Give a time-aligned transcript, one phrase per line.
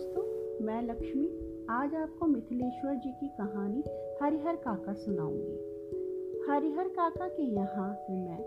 [0.00, 0.22] दोस्तों,
[0.66, 1.26] मैं लक्ष्मी,
[1.70, 3.82] आज आपको मिथिलेश्वर जी की कहानी
[4.22, 8.38] हरिहर काका सुनाऊँगी। हरिहर काका के यहाँ से मैं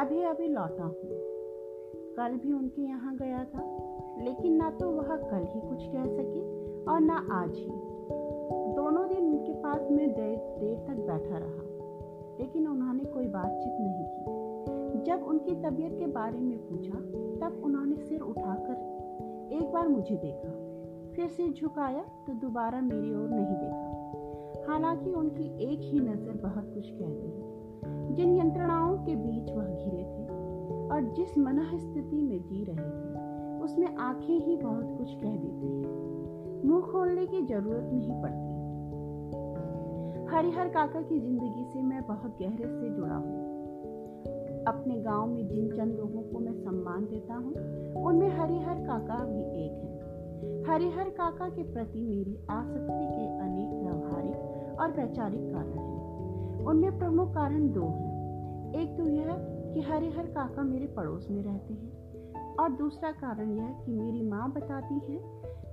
[0.00, 1.08] अभी अभी लौटा हूँ।
[2.16, 3.64] कल भी उनके यहाँ गया था,
[4.22, 6.42] लेकिन ना तो वह कल ही कुछ कह सके
[6.92, 7.70] और ना आज ही।
[8.74, 11.64] दोनों दिन उनके पास मैं देर देर तक बैठा रहा,
[12.40, 16.98] लेकिन उन्होंने कोई बातचीत नहीं की। जब उनकी तबीयत के बारे में पूछा,
[17.40, 18.86] तब उन्होंने सिर उठाकर
[19.52, 20.67] एक बार मुझे देखा।
[21.18, 26.70] फिर सिर झुकाया तो दोबारा मेरी ओर नहीं देखा। हालाँकि उनकी एक ही नज़र बहुत
[26.74, 30.26] कुछ कह गई जिन यंत्रणाओं के बीच वह घिरे थे
[30.88, 33.08] और जिस मन स्थिति में जी रहे थे,
[33.64, 38.46] उसमें आँखें ही बहुत कुछ कह देती हैं। मुँह खोलने की ज़रूरत नहीं पड़ती।
[40.36, 43.38] हरिहर काका की ज़िंदगी से मैं बहुत गहरे से जुड़ा हूँ।
[44.68, 47.54] अपने गाँव में जिन चंद लोगों को मैं सम्मान देता हूँ,
[48.04, 49.87] उनमें हरिहर काका भी एक है।
[50.68, 57.34] हरिहर काका के प्रति मेरी आसक्ति के अनेक व्यवहारिक और वैचारिक कारण हैं। उनमें प्रमुख
[57.34, 59.36] कारण दो हैं। एक तो यह
[59.74, 64.50] कि हरिहर काका मेरे पड़ोस में रहते हैं और दूसरा कारण यह कि मेरी माँ
[64.52, 65.18] बताती है,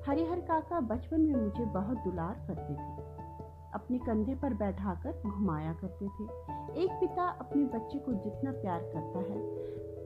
[0.07, 3.03] हरिहर काका बचपन में मुझे बहुत दुलार करते थे।
[3.73, 6.23] अपने कंधे पर बैठाकर घुमाया करते थे।
[6.83, 9.39] एक पिता अपने बच्चे को जितना प्यार करता है,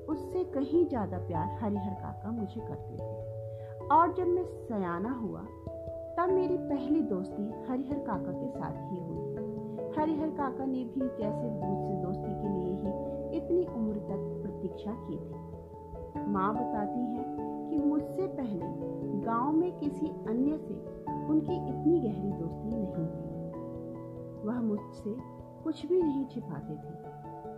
[0.06, 3.19] उससे कहीं ज़्यादा प्यार हरिहर काका मुझे करते थे।
[3.92, 5.42] और जब मैं सयाना हुआ,
[6.18, 9.20] तब मेरी पहली दोस्ती हरिहर काका के साथ ही हुई।
[9.98, 15.18] हरिहर काका ने भी जैसे मुझसे दोस्ती के लिए ही इतनी उम्र तक प्रतीक्षा की
[15.18, 17.24] थी। माँ बताती है
[17.70, 18.66] कि मुझसे पहले
[19.26, 20.74] गाँव में किसी अन्य से
[21.26, 25.16] उनकी इतनी गहरी दोस्ती नहीं थी। वह मुझसे
[25.64, 26.94] कुछ भी नहीं छिपाते थे,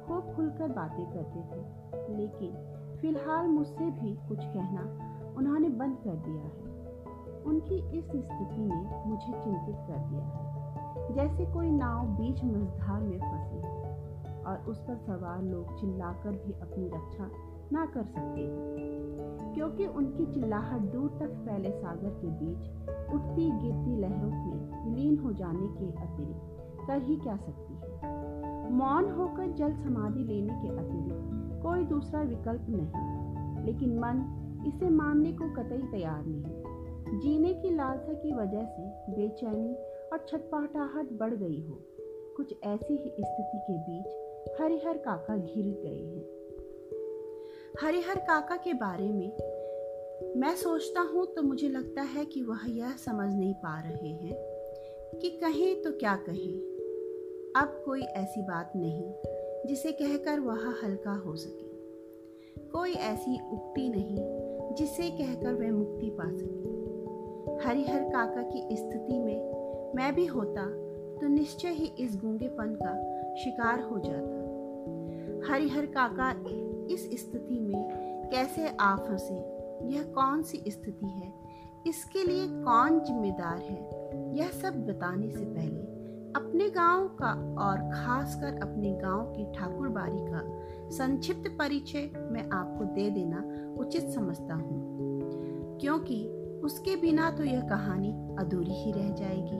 [0.06, 2.56] खूब खुलकर बातें करते थे, लेकिन
[3.02, 6.72] फ़िलहाल मुझसे भी कुछ कहना उन्होंने बंद कर दिया है।
[7.44, 10.62] उनकी इस स्थिति ने मुझे चिंतित कर दिया है।
[11.14, 13.82] जैसे कोई नाव बीच मझधार में फंसी है
[14.44, 17.30] और उस पर सवार लोग चिल्लाकर भी अपनी रक्षा
[17.72, 18.42] ना कर सकते
[19.54, 22.68] क्योंकि उनकी चिल्लाहट दूर तक फैले सागर के बीच
[23.14, 27.92] उठती गिरती लहरों में विलीन हो जाने के अतिरिक्त कर ही क्या सकती है?
[28.74, 35.32] मौन होकर जल समाधि लेने के अतिरिक्त कोई दूसरा विकल्प नहीं। लेकिन मन इसे मानने
[35.32, 39.74] को कतई तैयार नहीं। जीने की लालसा की वजह से बेचैनी
[40.14, 41.80] और छटपटाहट बढ़ गई हो।
[42.38, 46.42] कुछ ऐसी ही स्थिति के बीच हरिहर काका घिर गए हैं।
[47.82, 49.32] हरिहर काका के बारे में
[50.38, 54.36] मैं सोचता हूँ तो मुझे लगता है कि वह यह समझ नहीं पा रहे हैं
[55.20, 56.72] कि कहें तो क्या कहें।
[57.56, 59.12] अब कोई ऐसी बात नहीं
[59.66, 61.72] जिसे कहकर वह हल्का हो सके।
[62.70, 64.18] कोई ऐसी उक्ति नहीं
[64.74, 66.72] जिसे कहकर वह मुक्ति पा सके।
[67.68, 69.52] हरिहर काका की स्थिति में
[69.96, 70.66] मैं भी होता
[71.22, 72.94] तो निश्चय ही इस गूंगेपन का
[73.36, 74.42] शिकार हो जाता।
[75.54, 76.32] हरिहर काका
[76.94, 77.90] इस स्थिति में
[78.32, 79.34] कैसे आ फंसे?
[79.88, 81.34] यह कौन सी स्थिति है?
[81.88, 83.80] इसके लिए कौन जिम्मेदार है?
[84.38, 85.81] यह सब बताने से पहले
[86.36, 87.32] अपने गाँव का
[87.62, 90.42] और खासकर अपने गाँव की ठाकुर बारी का
[90.90, 93.44] संक्षिप्त परिचय मैं आपको दे देना
[93.80, 96.24] उचित समझता हूँ। क्योंकि
[96.64, 99.60] उसके बिना तो यह कहानी अधूरी ही रह जाएगी।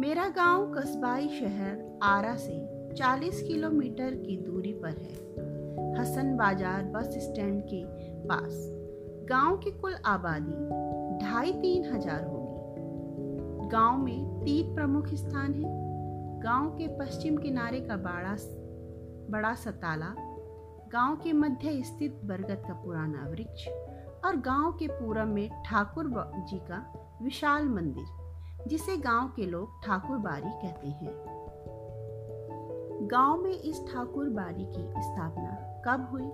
[0.00, 2.58] मेरा गाँव कस्बाई शहर आरा से
[2.94, 5.14] 40 किलोमीटर की दूरी पर है।
[6.00, 7.84] हसन बाज़ार बस स्टैंड के
[8.28, 8.66] पास।
[9.28, 10.58] गाँव की कुल आबादी
[11.24, 12.35] ढाई तीन हज़ार हो
[13.72, 18.36] गाँव में तीन प्रमुख स्थान हैं। गाँव के पश्चिम किनारे का बड़ा
[19.30, 20.14] बड़ा सताला
[20.92, 23.68] गाँव के मध्य स्थित बरगद का पुराना वृक्ष
[24.24, 26.10] और गाँव के पूरब में ठाकुर
[26.50, 28.06] जी का विशाल मंदिर,
[28.68, 31.14] जिसे गाँव के लोग ठाकुर बारी कहते हैं।
[33.10, 36.30] गाँव में इस ठाकुर बारी की स्थापना कब हुई,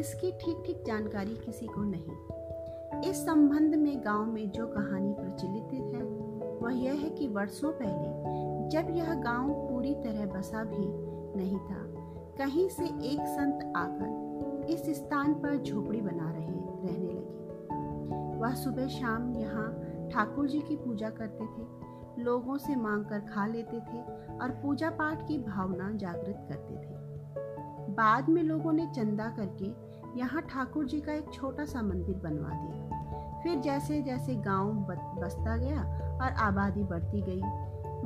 [0.00, 5.87] इसकी ठीक ठीक जानकारी किसी को नहीं। इस संबंध में गाँव में जो कहानी प्रचलित
[6.62, 10.86] वह यह है कि वर्षों पहले जब यह गाँव पूरी तरह बसा भी
[11.38, 11.84] नहीं था,
[12.38, 16.46] कहीं से एक संत आकर इस स्थान पर झोपड़ी बना रहे,
[16.82, 19.68] रहने लगे। वह सुबह शाम यहाँ
[20.12, 21.66] ठाकुर जी की पूजा करते थे,
[22.22, 24.02] लोगों से मांग कर खा लेते थे
[24.38, 29.72] और पूजा पाठ की भावना जागृत करते थे। बाद में लोगों ने चंदा करके
[30.18, 32.87] यहाँ ठाकुर जी का एक छोटा सा मंदिर बनवा दिया।
[33.42, 34.72] फिर जैसे जैसे गाँव
[35.20, 35.82] बसता गया
[36.22, 37.42] और आबादी बढ़ती गई,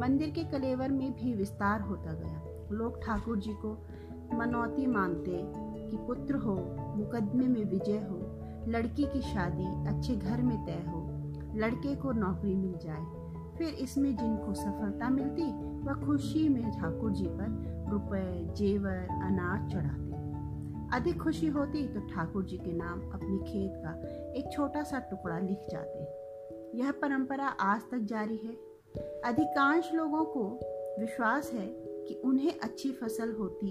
[0.00, 2.42] मंदिर के कलेवर में भी विस्तार होता गया।
[2.72, 3.86] लोग ठाकुर जी को
[4.34, 5.40] मनौती मांगते
[5.90, 6.54] कि पुत्र हो,
[6.96, 8.38] मुकदमे में विजय हो,
[8.68, 11.00] लड़की की शादी अच्छे घर में तय हो,
[11.58, 13.22] लड़के को नौकरी मिल जाए।
[13.58, 15.42] फिर इसमें जिनको सफलता मिलती,
[15.82, 20.11] वह खुशी में ठाकुर जी पर रुपए, जेवर, अनाज चढ़ाते।
[20.92, 23.92] अधिक खुशी होती तो ठाकुर जी के नाम अपने खेत का
[24.32, 28.52] एक छोटा सा टुकड़ा लिख जाते यह परंपरा आज तक जारी है।
[29.24, 30.44] अधिकांश लोगों को
[31.00, 31.66] विश्वास है
[32.08, 33.70] कि उन्हें अच्छी फ़सल होती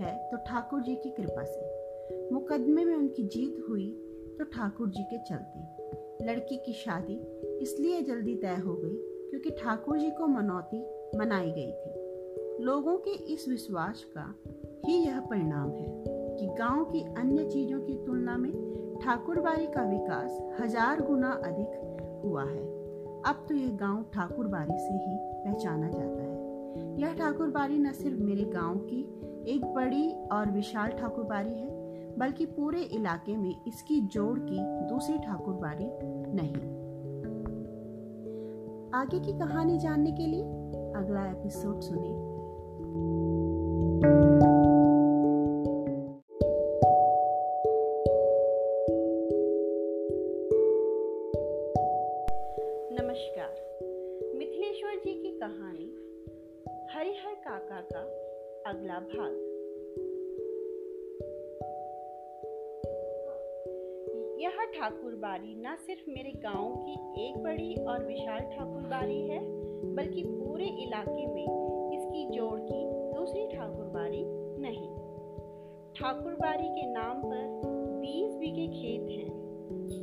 [0.00, 3.90] है तो ठाकुर जी की कृपा से। मुकदमे में उनकी जीत हुई
[4.38, 7.20] तो ठाकुर जी के चलते। लड़की की शादी
[7.62, 8.96] इसलिए जल्दी तय हो गई
[9.30, 10.84] क्योंकि ठाकुर जी को मनौती
[11.18, 14.34] मनाई गई थी। लोगों के इस विश्वास का
[14.86, 18.52] ही यह परिणाम है। कि गाँव की अन्य चीज़ों की तुलना में
[19.02, 22.64] ठाकुरबाड़ी का विकास हज़ार गुना अधिक हुआ है।
[23.26, 26.34] अब तो यह गाँव ठाकुरबाड़ी से ही पहचाना जाता है।
[27.00, 29.00] यह ठाकुरबाड़ी न सिर्फ़ मेरे गाँव की
[29.54, 31.68] एक बड़ी और विशाल ठाकुरबाड़ी है,
[32.18, 34.58] बल्कि पूरे इलाके में इसकी जोड़ की
[34.88, 35.88] दूसरी ठाकुरबाड़ी
[36.34, 36.54] नहीं।
[38.94, 40.42] आगे की कहानी जानने के लिए
[40.96, 42.25] अगला एपिसोड सुने
[70.96, 71.46] इलाके में
[71.92, 72.84] इसकी जोड़ की
[73.14, 74.22] दूसरी ठाकुरबाड़ी
[74.58, 74.88] नहीं।
[75.94, 77.44] ठाकुरबाड़ी के नाम पर
[78.00, 79.28] 20 बीघे खेत हैं।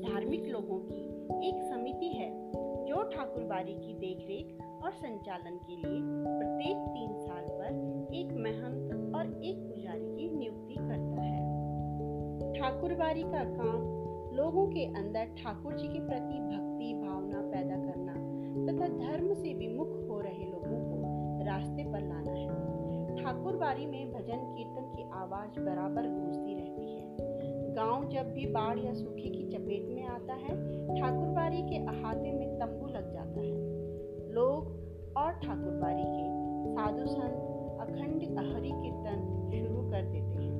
[0.01, 1.01] धार्मिक लोगों की
[1.49, 2.29] एक समिति है,
[2.85, 5.99] जो ठाकुरबाड़ी की देखरेख और संचालन के लिए
[6.37, 11.41] प्रत्येक तीन साल पर एक महंत और एक पुजारी की नियुक्ति करता है।
[12.53, 13.81] ठाकुरबाड़ी का काम
[14.35, 18.13] लोगों के अंदर ठाकुर जी के प्रति भक्ति भावना पैदा करना
[18.65, 19.92] तथा धर्म से विमुख
[23.33, 28.79] ठाकुर बाड़ी में भजन कीर्तन की आवाज़ बराबर गूंजती रहती है। गाँव जब भी बाढ़
[28.79, 30.49] या सूखे की चपेट में आता है
[30.95, 33.55] ठाकुरबाड़ी के अहाते में तंबू लग जाता है।
[34.31, 34.67] लोग
[35.17, 36.27] और ठाकुरबाड़ी के
[36.75, 40.53] साधु संत अखंड हरि कीर्तन शुरू कर देते हैं।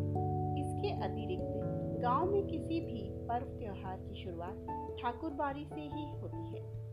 [0.58, 1.62] इसके अतिरिक्त
[2.02, 4.68] गाँव में किसी भी पर्व त्योहार की शुरुआत
[5.02, 6.84] ठाकुर बाड़ी से ही होती है।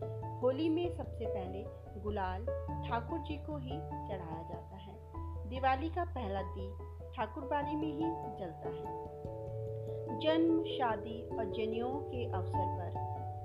[0.41, 1.65] होली में सबसे पहले
[2.03, 2.45] गुलाल
[2.89, 3.77] ठाकुर जी को ही
[4.09, 4.80] चढ़ाया जाता है
[5.51, 6.79] दिवाली का पहला दीप
[7.17, 8.05] ठाकुर बाड़ी में ही
[8.39, 8.85] जलता है।
[10.19, 12.99] जन्म, शादी और जनियों के अवसर पर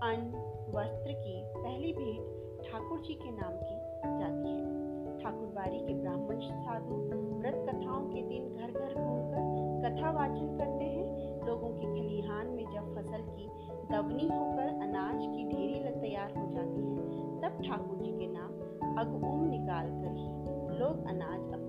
[0.03, 0.29] अन्न,
[0.75, 3.75] वस्त्र की पहली भेंट ठाकुर जी के नाम की
[4.19, 4.85] जाती है।
[5.23, 6.95] ठाकुरबाड़ी के ब्राह्मण साधु
[7.39, 9.45] व्रत कथाओं के दिन घर घर घूमकर
[9.85, 13.47] कथा वाचन करते हैं। लोगों के खलिहान में जब फ़सल की
[13.93, 18.51] दबनी होकर अनाज की ढेरी तैयार हो जाती है, तब ठाकुर जी के नाम
[18.97, 20.45] अगुम निकाल कर ही
[20.79, 21.64] लोग अनाज अपने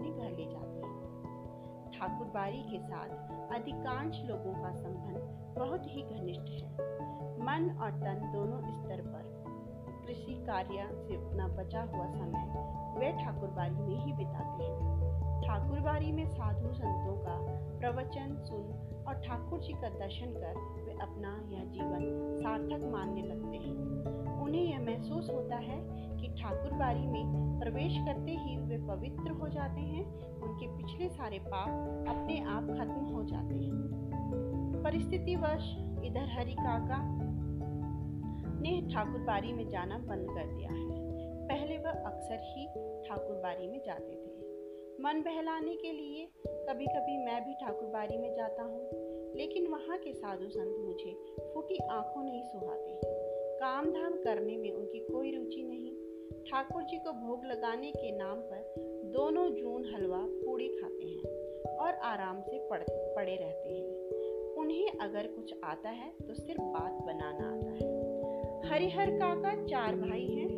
[1.96, 3.08] हैं ठाकुर बाड़ी के साथ
[3.54, 5.16] अधिकांश लोगों का संबंध
[5.58, 6.72] बहुत ही घनिष्ठ है।
[7.38, 9.36] मन और तन दोनों स्तर पर
[10.06, 12.46] कृषि कार्य से अपना बचा हुआ समय
[12.98, 15.06] वे ठाकुरबाड़ी में ही बिताते हैं।
[15.42, 17.36] ठाकुरबाड़ी में साधु संतों का
[17.78, 22.02] प्रवचन सुन और ठाकुर जी का दर्शन कर वे अपना यह जीवन
[22.36, 23.76] सार्थक मानने लगते हैं।
[24.42, 29.48] उन्हें यह महसूस होता है कि ठाकुर बाड़ी में प्रवेश करते ही वे पवित्र हो
[29.48, 30.04] जाते हैं।
[30.40, 31.68] उनके पिछले सारे पाप
[32.08, 36.98] अपने आप खत्म हो जाते हैं। परिस्थितिवश इधर हरि काका
[38.60, 41.06] ने ठाकुर बाड़ी में जाना बंद कर दिया है।
[41.48, 42.66] पहले वह अक्सर ही
[43.08, 44.36] ठाकुर बाड़ी में जाते थे।
[45.00, 48.90] मन बहलाने के लिए कभी कभी मैं भी ठाकुरबाड़ी में जाता हूँ,
[49.36, 51.12] लेकिन वहाँ के साधु संत मुझे
[51.54, 53.00] फूटी आँखों नहीं सुहाते।
[53.58, 56.05] काम धाम करने में उनकी कोई रुचि नहीं।
[56.50, 58.74] ठाकुर जी को भोग लगाने के नाम पर
[59.04, 61.30] दोनों जून हलवा पूड़ी खाते हैं
[61.76, 66.92] और आराम से पड़, पड़े रहते हैं। उन्हें अगर कुछ आता है तो सिर्फ़ बात
[66.92, 67.90] बनाना आता है।
[68.70, 70.48] हरिहर काका चार भाई हैं,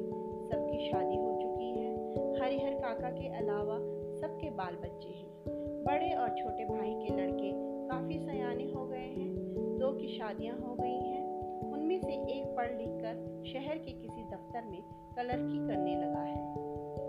[0.48, 1.94] सबकी शादी हो चुकी है।
[2.40, 3.78] हरिहर काका के अलावा
[4.20, 5.44] सबके बाल बच्चे हैं।
[5.84, 7.52] बड़े और छोटे भाई के लड़के
[7.88, 9.36] काफ़ी सयाने हो गए हैं।
[9.78, 10.97] दो की शादियाँ हो गई
[11.98, 14.82] उनमें से एक पढ़ लिख कर शहर के किसी दफ्तर में
[15.16, 16.54] कलरकी करने लगा है।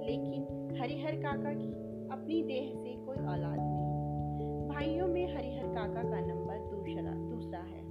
[0.05, 0.43] लेकिन
[0.81, 1.73] हरिहर काका की
[2.11, 7.81] अपनी देह से कोई औलाद नहीं। भाइयों में हरिहर काका का नंबर दूसरा दूसरा है।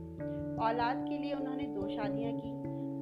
[0.56, 2.52] औलाद के लिए उन्होंने दो शादियाँ की।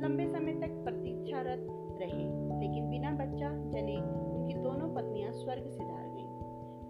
[0.02, 1.66] लंबे समय तक प्रतीक्षारत
[2.00, 3.96] रहे, लेकिन बिना बच्चा जने
[4.34, 6.06] उनकी दोनों पत्नियाँ स्वर्ग सिधार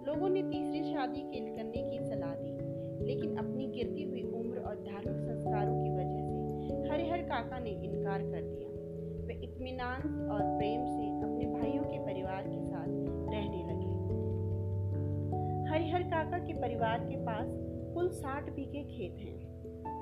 [0.07, 2.51] लोगों ने तीसरी शादी के करने की सलाह दी,
[3.07, 5.86] लेकिन अपनी गिरती हुई उम्र और धार्मिक संस्कारों की
[7.27, 8.67] काका ने इनकार कर दिया।
[9.43, 12.87] इत्मीनान और प्रेम से अपने भाइयों के परिवार के साथ
[13.33, 13.87] रहने लगे।
[15.71, 17.47] हरिहर काका के परिवार के पास
[17.95, 19.47] कुल साठ बीघे खेत हैं।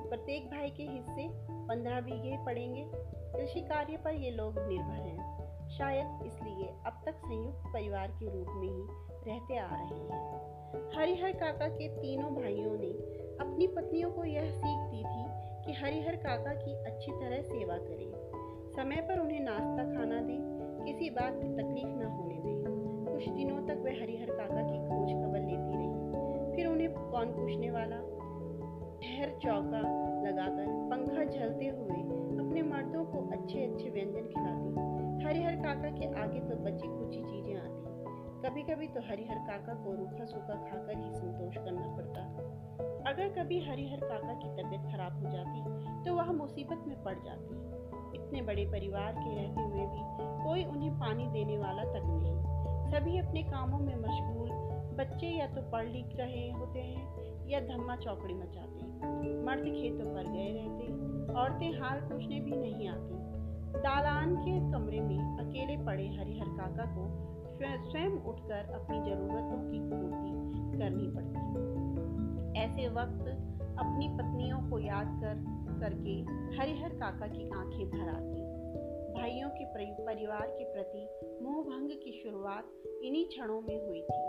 [0.09, 2.91] प्रत्येक भाई के हिस्से पंद्रह बीघे पड़ेंगे।
[3.35, 5.35] कृषि कार्य पर ये लोग निर्भर हैं।
[5.69, 8.83] शायद इसलिए अब तक संयुक्त परिवार के रूप में ही
[9.31, 10.55] रहते आ रहे हैं।
[10.97, 12.91] हरिहर काका के तीनों भाइयों ने
[13.41, 14.84] अपनी पत्नियों को यह सीख
[15.65, 18.11] कि हरिहर काका की अच्छी तरह सेवा करें।
[18.71, 20.39] समय पर उन्हें नाश्ता खाना दें,
[20.85, 22.63] किसी बात की तकलीफ़ न होने दें।
[23.13, 27.71] कुछ दिनों तक वह हरिहर काका की खोज खबर लेती रही। फिर उन्हें कौन पूछने
[27.71, 27.95] वाला?
[29.03, 29.79] ठहर चौका
[30.21, 31.95] लगाकर पंखा झलते हुए
[32.45, 34.69] अपने मर्दों को अच्छे अच्छे व्यंजन खिलाती।
[35.25, 37.85] हरिहर काका के आगे तो बची कुची चीज़ें आती।
[38.47, 42.54] कभी कभी तो हरिहर काका को रूखा सूखा खाकर ही संतोष करना पड़ता।
[43.07, 47.55] अगर कभी हरिहर काका की तबीयत खराब हो जाती तो वह मुसीबत में पड़ जाती।
[48.17, 50.03] इतने बड़े परिवार के रहते हुए भी
[50.45, 52.35] कोई उन्हें पानी देने वाला तक नहीं।
[52.91, 54.49] सभी अपने कामों में मशगूल,
[54.97, 58.83] बच्चे या तो पढ़ लिख रहे होते हैं, या धम्मा चौकड़ी मचाते
[59.45, 60.85] मर्द खेतों पर गए रहते,
[61.33, 67.07] औरतें हाल पूछने भी नहीं आती। दालान के कमरे में अकेले पड़े हरिहर काका को
[67.57, 71.74] स्वयं उठकर अपनी ज़रूरतों की पूर्ति करनी पड़ती।
[72.55, 73.27] ऐसे वक्त
[73.79, 75.39] अपनी पत्नियों को याद कर,
[75.79, 76.13] करके
[76.57, 78.41] हरिहर काका की आँखें भर आती।
[79.13, 79.65] भाइयों के
[80.03, 81.09] परिवार के प्रति
[81.41, 82.71] मोह भंग की शुरुआत
[83.03, 84.23] इन्हीं क्षणों में हुई थी,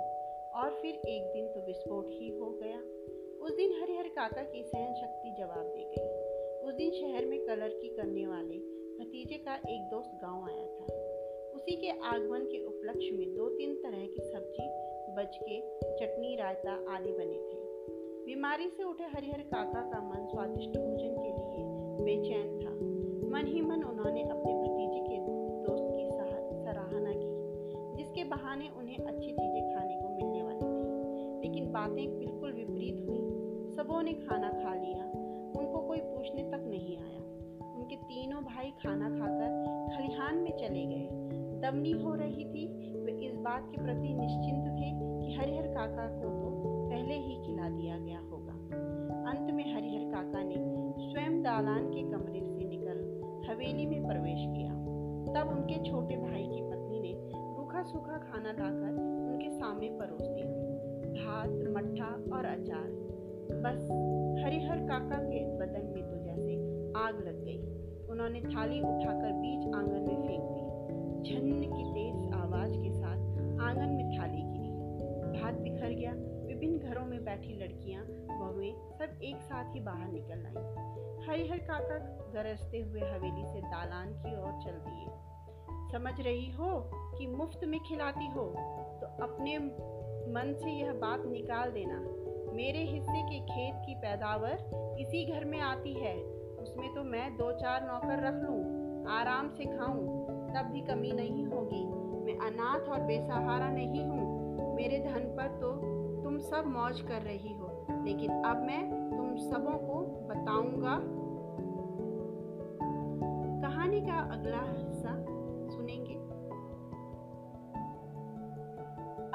[0.54, 2.78] और फिर एक दिन तो विस्फोट ही हो गया।
[3.44, 7.68] उस दिन हरिहर काका की सहन शक्ति जवाब दे गई। उस दिन शहर में कलर
[7.68, 8.58] की करने वाले
[8.98, 10.94] भतीजे का एक दोस्त गाँव आया था।
[11.54, 14.68] उसी के आगमन के उपलक्ष्य में दो तीन तरह की सब्ज़ी
[15.14, 15.60] बच के
[15.96, 17.65] चटनी, रायता आदि बने थे।
[18.26, 21.64] बीमारी से उठे हरिहर काका का मन स्वादिष्ट भोजन के लिए
[22.04, 22.70] बेचैन था।
[23.30, 25.18] मन ही मन उन्होंने अपने भतीजे के
[25.66, 26.10] दोस्त की
[26.64, 27.30] सराहना की,
[27.96, 33.18] जिसके बहाने उन्हें अच्छी चीज़ें खाने को मिलने वाली थी। लेकिन बातें बिल्कुल विपरीत हुई।
[33.76, 35.04] सबों ने खाना खा लिया।
[35.60, 37.20] उनको कोई पूछने तक नहीं आया।
[37.74, 39.50] उनके तीनों भाई खाना खाकर
[39.96, 41.08] खलिहान में चले गए।
[41.60, 46.22] दमनी हो रही थी। वे इस बात के प्रति निश्चिंत थे कि हरिहर काका को
[46.22, 46.45] तो
[46.96, 48.52] पहले ही खिला दिया गया होगा।
[49.30, 50.54] अंत में हरिहर काका ने
[51.10, 54.72] स्वयं दालान के कमरे से निकल हवेली में प्रवेश किया।
[55.34, 57.12] तब उनके छोटे भाई की पत्नी ने
[57.58, 58.92] रूखा सूखा खाना लाकर
[59.32, 60.46] उनके सामने परोस दिया।
[61.12, 62.88] भात, मट्ठा और अचार।
[63.52, 63.82] बस
[64.44, 66.54] हरिहर काका के बदन में तो जैसे
[66.98, 67.58] आग लग गई।
[68.06, 73.18] उन्होंने थाली उठाकर बीच आँगन में फेंक दी। झन्न की तेज आवाज़ के साथ
[73.60, 74.70] आँगन में थाली गिरी।
[75.40, 80.44] भात बिखर गया। विभिन्न घरों में बैठी लड़कियाँ बहुएँ सब एक साथ ही बाहर निकल
[80.46, 81.96] आई। हरिहर काका
[82.32, 86.68] गरजते हुए हवेली से दालान की ओर चल दिए। समझ रही हो
[87.18, 88.44] कि मुफ़्त में खिलाती हो
[89.00, 89.58] तो अपने
[90.32, 91.98] मन से यह बात निकाल देना।
[92.54, 96.16] मेरे हिस्से के खेत की पैदावार इसी घर में आती है।
[96.56, 98.60] उसमें तो मैं दो चार नौकर रख लूँ,
[99.10, 100.06] आराम से खाऊं,
[100.54, 101.84] तब भी कमी नहीं होगी।
[102.24, 104.24] मैं अनाथ और बेसहारा नहीं हूँ।
[104.76, 105.68] मेरे धन पर तो
[106.50, 111.26] सब मौज कर रही हो। लेकिन अब मैं तुम सबों को बताऊँगा।
[113.68, 115.24] कहानी का अगला हिस्सा
[115.76, 116.14] सुनेंगे।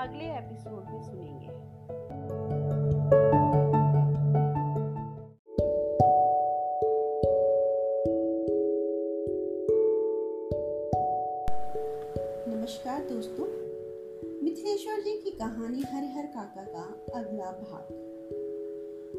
[0.03, 1.50] अगले एपिसोड में सुनेंगे।
[16.33, 16.83] काका का
[17.19, 17.87] अगला भाग।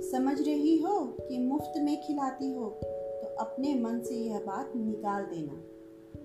[0.03, 5.25] समझ रही हो कि मुफ़्त में खिलाती हो तो अपने मन से यह बात निकाल
[5.25, 5.61] देना।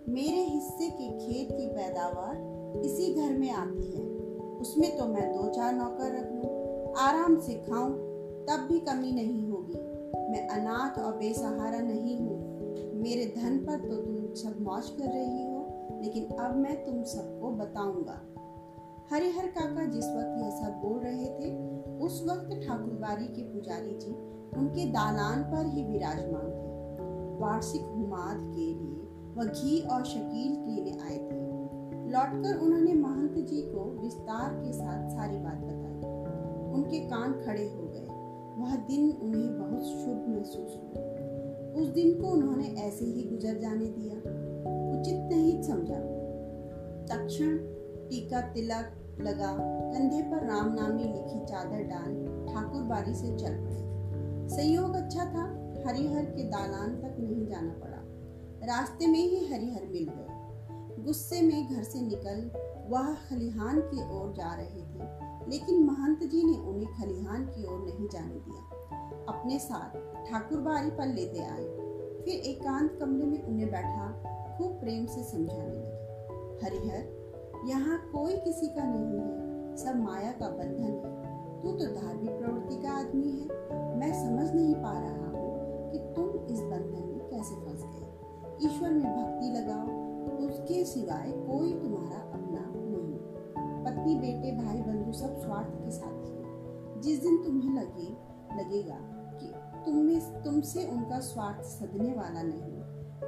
[0.09, 4.05] मेरे हिस्से के खेत की पैदावार इसी घर में आती है।
[4.57, 7.91] उसमें तो मैं दो चार नौकर रख लूँ, आराम से खाऊं,
[8.45, 9.79] तब भी कमी नहीं होगी।
[10.31, 12.37] मैं अनाथ और बेसहारा नहीं हूँ।
[13.01, 17.51] मेरे धन पर तो तुम सब मौज कर रही हो, लेकिन अब मैं तुम सबको
[17.55, 18.21] बताऊँगा।
[19.11, 24.11] हरिहर काका जिस वक्त यह सब बोल रहे थे, उस वक्त ठाकुरबाड़ी के पुजारी जी
[24.57, 26.67] उनके दालान पर ही विराजमान थे।
[27.41, 31.47] वार्षिक हुमाद के लिए वह घी और शकील लेने आए थे।
[32.09, 36.11] लौटकर उन्होंने महंत जी को विस्तार के साथ सारी बात बताई।
[36.73, 38.07] उनके कान खड़े हो गए।
[38.63, 41.03] वह दिन उन्हें बहुत शुभ महसूस हुआ।
[41.81, 44.17] उस दिन को उन्होंने ऐसे ही गुजर जाने दिया।
[44.99, 45.99] उचित नहीं समझा।
[47.05, 47.57] तक्षण,
[48.09, 49.55] टीका तिलक लगा।
[49.93, 52.13] कंधे पर राम नामी लिखी चादर डाल
[52.53, 53.85] ठाकुर बारी से चल पड़े।
[54.49, 55.45] संयोग अच्छा था,
[55.87, 57.97] हरिहर के दालान तक नहीं जाना पड़ा।
[58.67, 62.51] रास्ते में ही हरिहर मिल गए। गुस्से में घर से निकल
[62.89, 67.79] वह खलिहान की ओर जा रहे थे, लेकिन महंत जी ने उन्हें खलिहान की ओर
[67.79, 68.63] नहीं जाने दिया।
[69.29, 69.97] अपने साथ
[70.29, 71.65] ठाकुर बारी पर लेते आए।
[72.21, 74.07] फिर एकांत कमरे में उन्हें बैठा,
[74.57, 77.16] खूब प्रेम से समझाने लगे। हरिहर
[77.67, 81.27] यहाँ कोई किसी का नहीं है। सब माया का बंधन है।
[81.61, 83.47] तू तो धार्मिक प्रवृत्ति का आदमी है।
[83.97, 85.57] मैं समझ नहीं पा रहा हूँ
[85.91, 88.07] कि तुम इस बंधन में कैसे फंस गए।
[88.67, 90.07] ईश्वर में भक्ति लगाओ,
[90.47, 93.17] उसके सिवाय कोई तुम्हारा अपना नहीं।
[93.85, 96.37] पत्नी, बेटे, भाई, बंधु सब स्वार्थ के साथ ही।
[97.01, 98.09] जिस दिन तुम्हें लगे,
[98.57, 98.97] लगेगा
[99.43, 99.53] कि
[100.45, 102.81] तुमसे उनका स्वार्थ सदने वाला नहीं,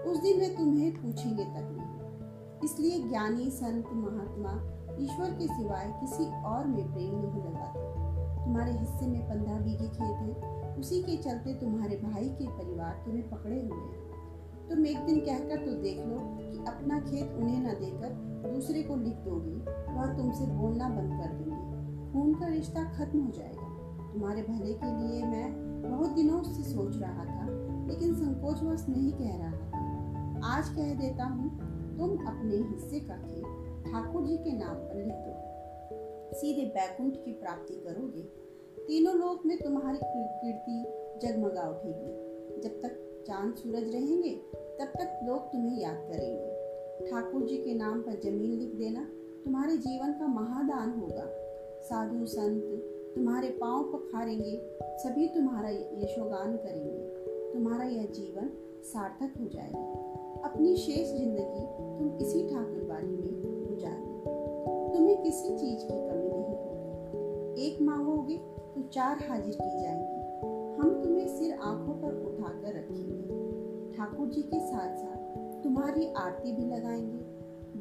[0.03, 1.75] उस दिन वे तुम्हें पूछेंगे तक
[2.63, 4.51] इसलिए ज्ञानी संत महात्मा
[4.99, 7.87] ईश्वर के सिवाय किसी और में प्रेम नहीं लगाते।
[8.45, 13.29] तुम्हारे हिस्से में पंद्रह बीघे खेत है, उसी के चलते तुम्हारे भाई के परिवार तुम्हें
[13.29, 17.73] पकड़े हुए हैं। तुम एक दिन कहकर तो देख लो कि अपना खेत उन्हें न
[17.79, 18.13] देकर
[18.49, 19.55] दूसरे को लिख दोगी,
[19.93, 23.67] वह तुमसे बोलना बंद कर देंगे। खून का रिश्ता खत्म हो जाएगा।
[24.13, 27.47] तुम्हारे भले के लिए मैं बहुत दिनों से सोच रहा था,
[27.87, 29.67] लेकिन संकोचवश नहीं कह रहा था।
[30.47, 31.49] आज कह देता हूँ
[31.99, 33.43] तुम अपने हिस्से का खेत
[33.85, 35.49] ठाकुर जी के नाम पर लिख दो।
[36.39, 38.21] सीधे बैकुंठ की प्राप्ति करोगे।
[38.83, 40.83] तीनों लोक में तुम्हारी कीर्ति
[41.27, 42.29] जगमगा उठेगी।
[42.61, 44.35] जब तक चाँद सूरज रहेंगे,
[44.79, 46.59] तब तक लोग तुम्हें याद करेंगे।
[47.11, 49.03] ठाकुर जी के नाम पर ज़मीन लिख देना
[49.45, 51.25] तुम्हारे जीवन का महादान होगा।
[51.81, 52.63] साधु संत
[53.15, 57.07] तुम्हारे पाँव पखारेंगे सभी तुम्हारा यशोगान करेंगे।
[57.53, 58.51] तुम्हारा यह जीवन
[58.83, 59.98] सार्थक हो जाएगा।
[60.45, 61.65] अपनी शेष ज़िंदगी
[61.99, 63.97] तुम इसी ठाकुर बाड़ी में गुजार
[64.93, 66.49] तुम्हें किसी चीज़ की कमी नहीं
[67.65, 68.37] एक मांगोगे
[68.75, 70.19] तो चार हाजिर की जाएँगी।
[70.81, 75.17] हम तुम्हें सिर आँखों पर उठाकर रखेंगे। ठाकुर जी के साथ साथ
[75.63, 77.17] तुम्हारी आरती भी लगाएँगे।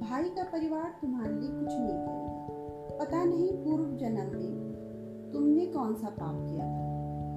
[0.00, 5.94] भाई का परिवार तुम्हारे लिए कुछ नहीं करेगा। पता नहीं पूर्व जन्म में तुमने कौन
[5.94, 6.88] सा पाप किया था।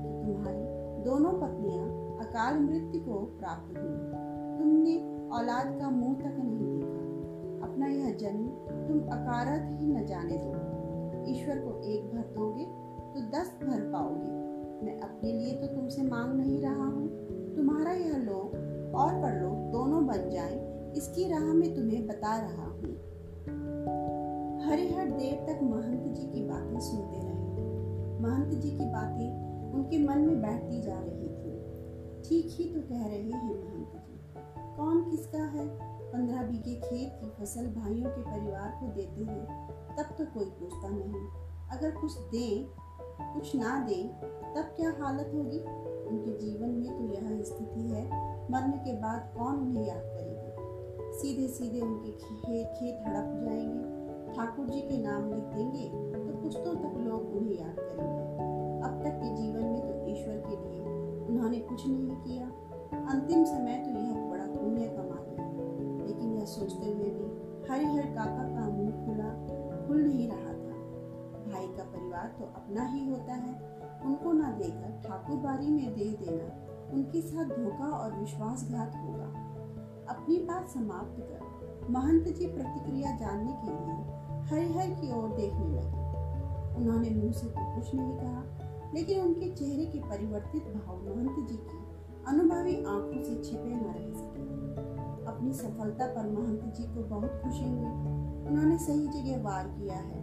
[0.01, 0.63] कि तुम्हारी
[1.03, 4.20] दोनों पत्नियाँ अकाल मृत्यु को प्राप्त हुई।
[4.61, 4.95] तुमने
[5.29, 8.47] औलाद का मुँह तक नहीं देखा। अपना यह जन्म
[8.87, 12.65] तुम अकारत ही न जाने दो। ईश्वर को एक भर दोगे
[13.13, 14.31] तो दस भर पाओगे।
[14.85, 17.07] मैं अपने लिए तो तुमसे मांग नहीं रहा हूँ।
[17.55, 18.55] तुम्हारा यह लोक
[18.95, 20.55] और परलोक दोनों बन जाए,
[20.97, 22.93] इसकी राह में तुम्हें बता रहा हूँ।
[24.69, 30.17] हरिहर देर तक महंत जी की बातें सुनते रहे। महंत जी की बातें उनके मन
[30.17, 31.59] में बैठती जा रही थी।
[32.23, 33.80] ठीक ही तो कह रहे हैं महंत।
[34.81, 35.67] कौन किसका है?
[36.11, 40.89] पंद्रह बीघे खेत की फ़सल भाइयों के परिवार को देते हैं तब तो कोई पूछता
[40.89, 41.27] नहीं।
[41.71, 42.69] अगर कुछ दे,
[43.21, 44.03] कुछ ना दे,
[44.55, 45.59] तब क्या हालत होगी?
[46.09, 48.05] उनके जीवन में तो यह स्थिति है,
[48.51, 50.55] मरने के बाद कौन उन्हें याद करेगा?
[51.11, 54.01] सीधे सीधे उनके खेत खेत हड़प जाएँगे।
[54.33, 55.89] ठाकुर जी के नाम लिख देंगे
[56.25, 58.23] तो पुश्तों तक लोग उन्हें याद करेंगे।
[58.81, 60.79] अब तक के जीवन में तो ईश्वर के लिए
[61.27, 62.51] उन्होंने कुछ नहीं किया।
[62.91, 67.27] अंतिम समय तो यह बड़ा पुण्य कमा लिया लेकिन यह सोचते हुए भी
[67.69, 69.29] हरिहर काका का मुँह खुला,
[69.87, 70.69] खुल नहीं रहा था।
[71.51, 73.53] भाई का परिवार तो अपना ही होता है।
[74.05, 76.47] उनको ना देकर ठाकुर बारी में दे देना
[76.93, 79.25] उनके साथ धोखा और विश्वासघात होगा।
[80.09, 83.99] अपनी बात समाप्त कर महंत जी प्रतिक्रिया जानने के लिए
[84.49, 86.01] हरिहर की ओर देखने लगे।
[86.77, 88.43] उन्होंने मुँह से तो कुछ नहीं कहा,
[88.93, 91.80] लेकिन उनके चेहरे के परिवर्तित भाव महंत जी की
[92.27, 94.43] अनुभवी आँखों से छिपे न रह सके।
[95.25, 97.91] अपनी सफलता पर महंत जी को बहुत खुशी हुई।
[98.47, 100.19] उन्होंने सही जगह वार किया है।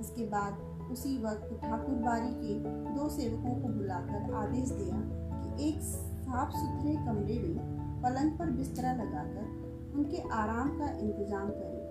[0.00, 2.54] इसके बाद उसी वक्त ठाकुर बारी के
[2.90, 5.00] दो सेवकों को बुलाकर आदेश दिया
[5.34, 11.84] कि एक साफ़ सुथरे कमरे में पलंग पर बिस्तरा लगाकर उनके आराम का इंतज़ाम करें।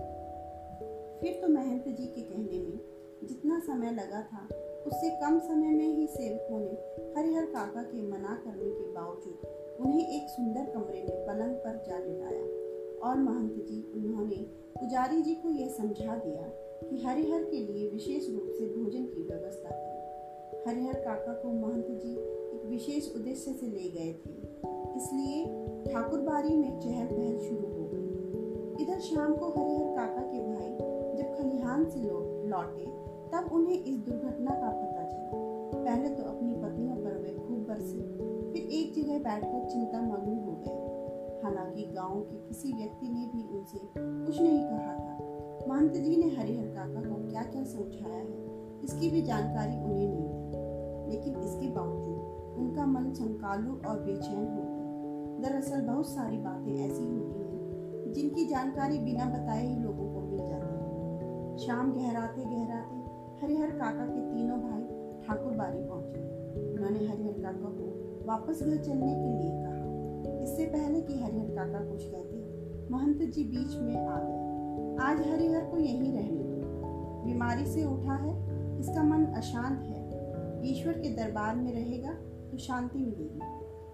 [1.22, 2.80] फिर तो महंत जी के कहने में
[3.28, 4.42] जितना समय लगा था,
[4.88, 6.74] उससे कम समय में ही सेवकों ने
[7.18, 12.46] हरिहर काका के मना करने बावजूद उन्हें एक सुंदर कमरे में पलंग पर जा लिटाया।
[13.04, 14.36] और महंत जी, उन्होंने
[14.78, 16.48] पुजारी जी को यह समझा दिया
[16.90, 19.96] कि हरिहर के लिए विशेष रूप से भोजन की व्यवस्था करें
[20.68, 22.14] हरिहर काका को महंत जी
[22.56, 24.34] एक विशेष उद्देश्य से ले गए थे।
[24.98, 25.46] इसलिए
[25.94, 30.72] ठाकुरबाड़ी में चहल पहल शुरू हो गई। इधर शाम को हरिहर काका के भाई
[31.18, 32.00] जब खलिहान से
[32.50, 32.86] लौटे,
[33.32, 35.42] तब उन्हें इस दुर्घटना का पता चला।
[35.84, 40.52] पहले तो अपनी पत्नियों पर वे खूब बरसे। फिर एक जगह बैठकर चिंता मग्न हो
[40.58, 46.16] गए हालाँकि गाँव के किसी व्यक्ति ने भी उनसे कुछ नहीं कहा था। महंत जी
[46.18, 48.38] ने हरिहर काका को क्या क्या समझाया है,
[48.84, 54.64] इसकी भी जानकारी उन्हें नहीं थी। लेकिन इसके बावजूद उनका मन संकालु और बेचैन हो
[54.64, 60.22] गया। दरअसल बहुत सारी बातें ऐसी होती हैं, जिनकी जानकारी बिना बताए ही लोगों को
[60.22, 63.04] मिल जाती है। शाम गहराते गहराते
[63.42, 64.82] हरिहर काका के तीनों भाई
[65.28, 66.24] ठाकुर बारी पहुँचे।
[66.74, 67.95] उन्होंने हरिहर काका को
[68.26, 69.76] वापस घर चलने के लिए कहा।
[70.44, 72.38] इससे पहले कि हरिहर काका कुछ कहते,
[72.94, 74.56] महंत जी बीच में आ गए।
[75.04, 76.56] आज हरिहर को यहीं रहने दो।
[77.26, 78.46] बीमारी से उठा है,
[78.80, 80.06] इसका मन अशांत है।
[80.72, 82.14] ईश्वर के दरबार में रहेगा
[82.52, 83.40] तो शांति मिलेगी।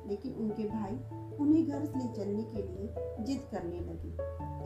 [0.10, 0.94] लेकिन उनके भाई
[1.38, 4.18] उन्हें घर ले चलने के लिए जिद करने लगे।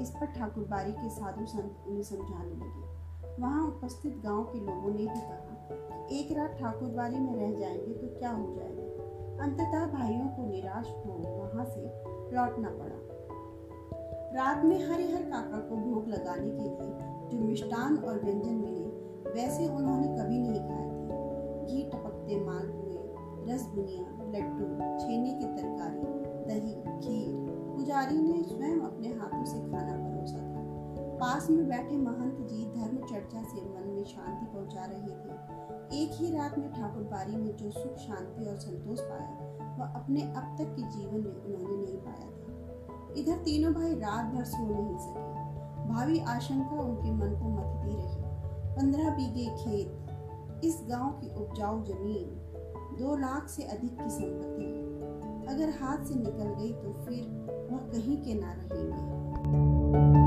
[0.03, 2.95] इस पर ठाकुर बारी के साधु संत उन्हें समझाने लगे।
[3.41, 7.59] वहाँ उपस्थित गाँव के लोगों ने भी कहा कि एक रात ठाकुर बारी में रह
[7.59, 8.94] जाएँगे तो क्या हो जाएगा?
[9.41, 11.81] अंततः भाइयों को निराश हो वहाँ से
[12.35, 12.95] लौटना पड़ा।
[14.35, 16.93] रात में हरिहर काका को भोग लगाने के लिए
[17.29, 18.85] जो मिष्टान और व्यंजन मिले,
[19.31, 22.95] वैसे उन्होंने कभी नहीं खाए थे। घी टपकते मालपुए
[23.53, 24.65] रस बुनिया लड्डू,
[24.99, 26.03] छेने की तरकारी,
[26.45, 27.35] दही, खीर,
[27.75, 28.74] पुजारी ने स्वयं
[31.35, 36.11] पास में बैठे महंत जी धर्म चर्चा से मन में शांति पहुँचा रहे थे। एक
[36.13, 40.55] ही रात में ठाकुर बारी में जो सुख, शांति और संतोष पाया, वह अपने अब
[40.59, 44.97] तक के जीवन में उन्होंने नहीं पाया था। इधर तीनों भाई रात भर सो नहीं
[44.97, 48.23] सके। भावी आशंका उनके मन को मथती रही।
[48.75, 52.29] पंद्रह बीघे खेत, इस गाँव की उपजाऊ ज़मीन,
[52.99, 54.71] दो लाख से अधिक की संपत्ति।
[55.53, 57.27] अगर हाथ से निकल गई तो फिर
[57.71, 60.24] वह कहीं के ना रहेंगे।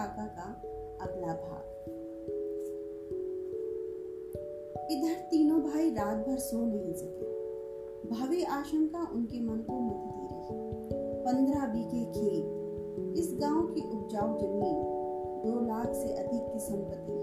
[0.00, 0.44] काका का
[1.04, 1.64] अगला भाग।
[4.90, 7.28] इधर तीनों भाई रात भर सो नहीं सके।
[8.10, 10.56] भावी आशंका उनके मन को मथती रही।
[11.24, 14.78] पंद्रह बीघे खेत इस गाँव की उपजाऊ ज़मीन
[15.44, 17.18] दो लाख से अधिक की संपत्ति।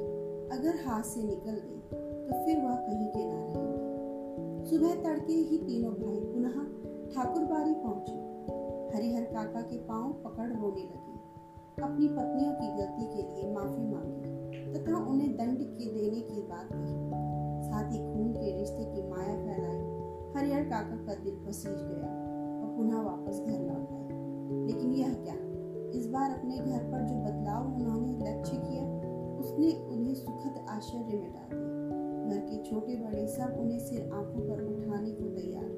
[0.57, 5.57] अगर हाथ से निकल गई तो फिर वह कहीं के ना रहेंगे। सुबह तड़के ही
[5.57, 6.63] तीनों भाई पुनः
[7.15, 8.25] ठाकुर बाड़ी पहुँचे।
[8.95, 11.06] हरिहर काका के पाँव पकड़ रोने लगे।
[11.83, 16.69] अपनी पत्नियों की गलती के लिए माफ़ी मांगी तथा उन्हें दंड के देने की बात
[16.73, 17.09] कही।
[17.65, 19.77] साथ ही खून के रिश्ते की माया फैलाई,
[20.35, 22.09] हरिहर काका का दिल पसीज गया
[22.61, 25.35] और पुनः वापस घर लौट आए। लेकिन यह क्या?
[25.99, 28.83] इस बार अपने घर पर जो बदलाव उन्होंने लक्ष्य किया,
[29.39, 34.49] उसने उन्हें सुखद आश्चर्य में डाल दिया। घर के छोटे बड़े सब उन्हें सिर आँखों
[34.49, 35.69] पर उठाने को तैयार।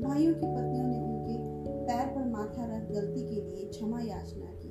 [0.00, 1.36] भाइयों की पत्नियों ने उनके
[1.70, 4.65] पैर पर माथा रख गलती के लिए क्षमा याचना की।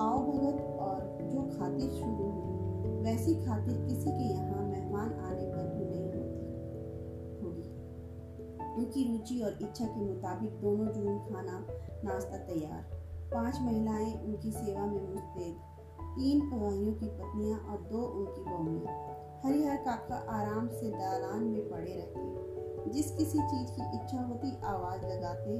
[0.00, 1.00] आओ भगत और
[1.32, 7.42] जो खातिर शुरू हुई वैसी खातिर किसी के यहाँ मेहमान आने पर भी नहीं होती
[7.42, 7.68] होगी।
[8.74, 11.58] उनकी रुचि और इच्छा के मुताबिक दोनों जून खाना
[12.04, 12.82] नाश्ता तैयार।
[13.34, 15.54] पाँच महिलाएँ उनकी सेवा में मुस्तैद,
[16.00, 19.12] तीन भाइयों की पत्नियाँ और दो उनकी बहुएँ
[19.44, 25.06] हरिहर काका आराम से दालान में पड़े रहते, जिस किसी चीज़ की इच्छा होती आवाज़
[25.06, 25.52] लगाते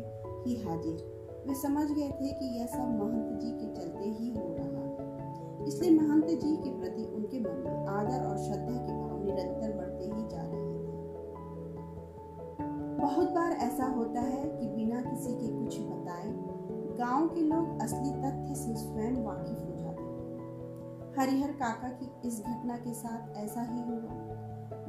[0.46, 1.13] ही हाजिर।
[1.46, 5.66] वे समझ गए थे कि यह सब महंत जी के चलते ही हो रहा। है
[5.66, 10.04] इसलिए महंत जी के प्रति उनके मन में आदर और श्रद्धा के भाव निरंतर बढ़ते
[10.04, 10.82] ही जा रहे थे।
[13.00, 16.28] बहुत बार ऐसा होता है कि बिना किसी के कुछ बताए,
[16.98, 22.40] गाँव के लोग असली तथ्य से स्वयं वाकिफ हो जाते हैं। हरिहर काका की इस
[22.40, 24.14] घटना के साथ ऐसा ही हुआ।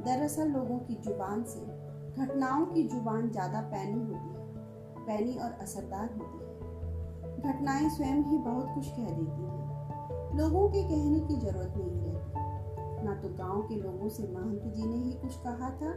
[0.04, 1.60] दरअसल लोगों की ज़ुबान से,
[2.22, 4.44] घटनाओं की ज़ुबान ज़्यादा पैनी होती है,
[5.06, 6.45] पैनी और असरदार होती है।
[7.46, 13.04] घटनाएँ स्वयं ही बहुत कुछ कह देती हैं। लोगों के कहने की ज़रूरत नहीं रहती।
[13.04, 15.92] ना तो गाँव के लोगों से महंत जी ने ही कुछ कहा था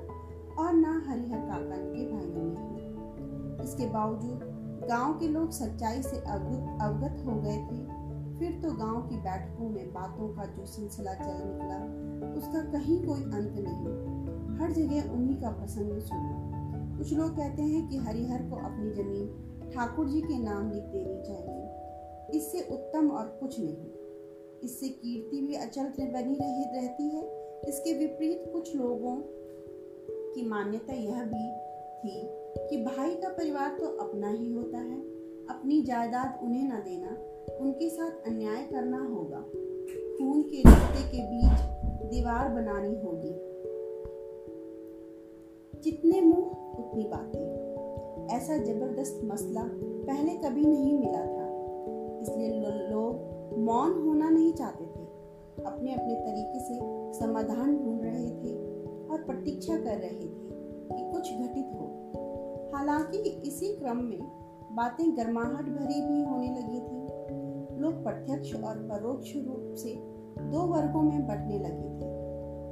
[0.64, 4.40] और ना हरिहर काका के भाइयों ने इसके बावजूद
[4.90, 8.00] गाँव के लोग सच्चाई से अवगत अवगत हो गए थे।
[8.40, 11.80] फिर तो गाँव की बैठकों में बातों का जो सिलसिला चल निकला,
[12.34, 14.20] उसका कहीं कोई अंत नहीं।
[14.58, 19.28] हर जगह उन्हीं का प्रसंग सुना। कुछ लोग कहते हैं कि हरिहर को अपनी ज़मीन
[19.74, 21.70] ठाकुर जी के नाम लिख देनी चाहिए।
[22.38, 23.86] इससे उत्तम और कुछ नहीं।
[24.64, 29.18] इससे कीर्ति भी अचल बनी रही रहती है। इसके विपरीत कुछ लोगों
[30.34, 32.22] की मान्यता यह भी थी
[32.70, 35.00] कि भाई का परिवार तो अपना ही होता है।
[35.46, 37.18] अपनी जायदाद उन्हें न देना,
[37.58, 39.40] उनके साथ अन्याय करना होगा।
[40.18, 41.60] खून के रिश्ते के बीच
[42.10, 43.50] दीवार बनानी होगी।
[45.82, 46.46] जितने मुँह,
[46.80, 47.59] उतनी बातें।
[48.32, 49.62] ऐसा ज़बरदस्त मसला
[50.08, 51.50] पहले कभी नहीं मिला था।
[52.22, 52.50] इसलिए
[52.90, 55.06] लोग मौन होना नहीं चाहते थे।
[55.66, 56.80] अपने अपने तरीके से
[57.20, 58.56] समाधान ढूंढ रहे थे
[59.08, 60.30] और प्रतीक्षा कर रहे थे
[60.92, 61.86] कि कुछ घटित हो।
[62.76, 64.20] हालाँकि इसी क्रम में
[64.72, 67.00] बातें गर्माहट भरी भी होने लगी थी।
[67.80, 69.90] लोग प्रत्यक्ष और परोक्ष रूप से
[70.40, 72.20] दो वर्गों में बंटने लगे थे।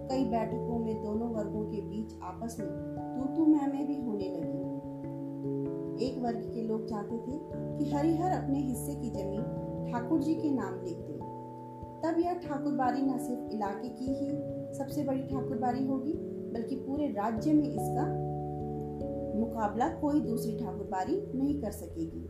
[0.07, 2.69] कई बैठकों में दोनों वर्गों के बीच आपस में
[3.17, 4.66] तू तू मैं भी होने लगी।
[5.99, 7.39] एक वर्ग के लोग चाहते थे
[7.77, 11.17] कि हरिहर अपने हिस्से की ज़मीन ठाकुर जी के नाम लिख दे।
[12.03, 14.29] तब यह ठाकुरबारी न सिर्फ़ इलाके की ही
[14.77, 16.13] सबसे बड़ी ठाकुरबारी होगी,
[16.53, 18.05] बल्कि पूरे राज्य में इसका
[19.39, 22.23] मुकाबला कोई दूसरी ठाकुरबारी नहीं कर सकेगी।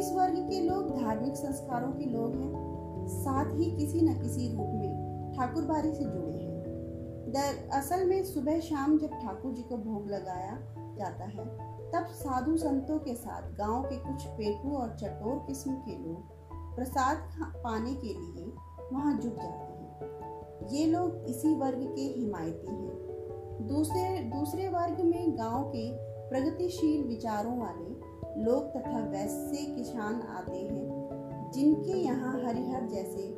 [0.00, 4.70] इस वर्ग के लोग धार्मिक संस्कारों के लोग हैं, साथ ही किसी न किसी रूप
[4.74, 10.56] में ठाकुरबारी से जुड़े हैं। असल में सुबह शाम जब ठाकुर जी को भोग लगाया
[10.98, 15.96] जाता है तब साधु संतों के साथ गाँव के कुछ पेटू और चटोर किस्म के
[15.98, 17.16] लोग प्रसाद
[17.64, 18.44] पाने के लिए
[18.92, 25.38] वहाँ जुट जाते हैं। ये लोग इसी वर्ग के हिमायती हैं। दूसरे दूसरे वर्ग में
[25.38, 25.90] गाँव के
[26.30, 27.90] प्रगतिशील विचारों वाले
[28.44, 33.28] लोग तथा वैसे किसान आते हैं, जिनके यहाँ हरिहर जैसे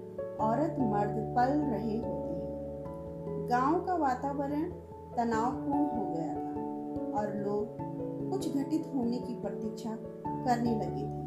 [0.40, 4.70] औरत मर्द पल रहे होते हैं। गाँव का वातावरण
[5.16, 7.93] तनावपूर्ण हो गया था और लोग
[8.30, 9.96] कुछ घटित होने की प्रतीक्षा
[10.28, 11.24] करने लगे थे।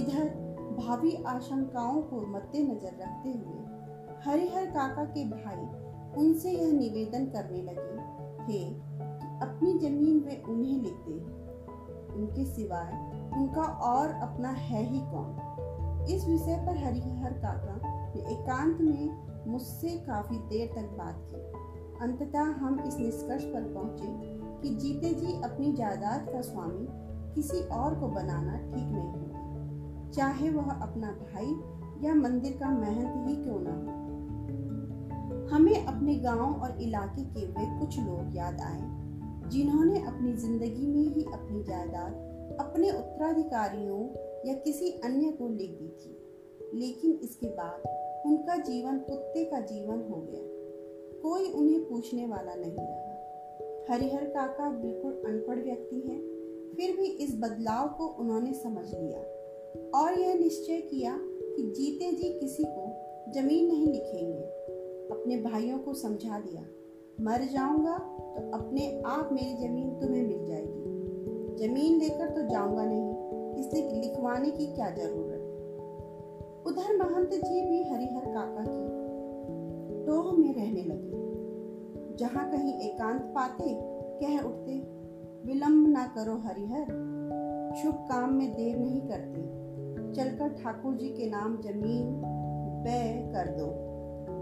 [0.00, 3.60] इधर भावी आशंकाओं को मद्देनजर रखते हुए
[4.24, 5.66] हरिहर काका के भाई
[6.18, 8.80] उनसे यह निवेदन करने लगे थे कि
[9.42, 11.40] अपनी ज़मीन वे उन्हें लेते।
[12.14, 12.92] उनके सिवाय
[13.36, 16.06] उनका और अपना है ही कौन?
[16.10, 21.60] इस विषय पर हरिहर काका ने एकांत में मुझसे काफ़ी देर तक बात की।
[22.00, 26.86] अंततः हम इस निष्कर्ष पर पहुँचे कि जीते जी अपनी जायदाद का स्वामी
[27.34, 31.52] किसी और को बनाना ठीक नहीं होगा चाहे वह अपना भाई
[32.06, 33.98] या मंदिर का महंत ही क्यों ना हो।
[35.48, 38.82] हमें अपने गाँव और इलाके के वे कुछ लोग याद आए,
[39.48, 42.12] जिन्होंने अपनी ज़िंदगी में ही अपनी जायदाद,
[42.60, 44.00] अपने उत्तराधिकारियों
[44.48, 46.16] या किसी अन्य को लिख दी थी।
[46.74, 47.82] लेकिन इसके बाद
[48.26, 50.42] उनका जीवन कुत्ते का जीवन हो गया।
[51.22, 53.09] कोई उन्हें पूछने वाला नहीं रहा।
[53.88, 56.20] हरिहर काका बिल्कुल अनपढ़ व्यक्ति हैं,
[56.72, 59.20] फिर भी इस बदलाव को उन्होंने समझ लिया
[59.94, 62.84] और यह निश्चय किया कि जीते जी किसी को
[63.32, 64.42] ज़मीन नहीं लिखेंगे।
[65.10, 66.62] अपने भाइयों को समझा दिया,
[67.20, 67.96] मर जाऊँगा
[68.36, 70.80] तो अपने आप मेरी ज़मीन तुम्हें मिल जाएगी।
[71.58, 73.08] ज़मीन लेकर तो जाऊँगा नहीं,
[73.60, 75.46] इसलिए लिखवाने की क्या ज़रूरत?
[76.66, 81.19] उधर महंत जी भी हरिहर काका की टोह में रहने लगे।
[82.20, 83.76] जहाँ कहीं एकांत पाते,
[84.20, 84.72] कह उठते,
[85.46, 86.84] विलंब ना करो हरिहर।
[87.82, 89.40] शुभ काम में देर नहीं करते।
[90.12, 92.22] चलकर ठाकुर जी के नाम ज़मीन,
[92.82, 93.66] व्यय कर दो।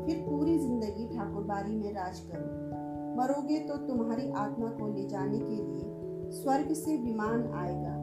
[0.06, 2.68] फिर पूरी ज़िंदगी ठाकुरबारी में राज करो।
[3.16, 5.94] मरोगे तो तुम्हारी आत्मा को ले जाने के लिए
[6.30, 7.96] स्वर्ग से विमान आएगा।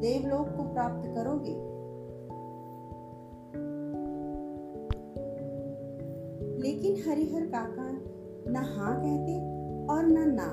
[0.00, 1.72] देवलोक को प्राप्त करोगे?
[6.62, 7.91] लेकिन हरिहर काका
[8.48, 9.38] न हाँ कहते
[9.86, 10.48] और न ना।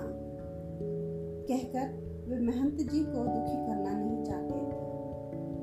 [1.48, 1.88] कहकर
[2.28, 4.78] वे महंत जी को दुखी करना नहीं चाहते थे।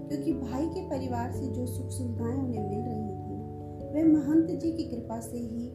[0.09, 3.37] क्योंकि भाई के परिवार से जो सुख सुविधाएँ उन्हें मिल रही थी,
[3.93, 5.69] वे महंत जी की कृपा से ही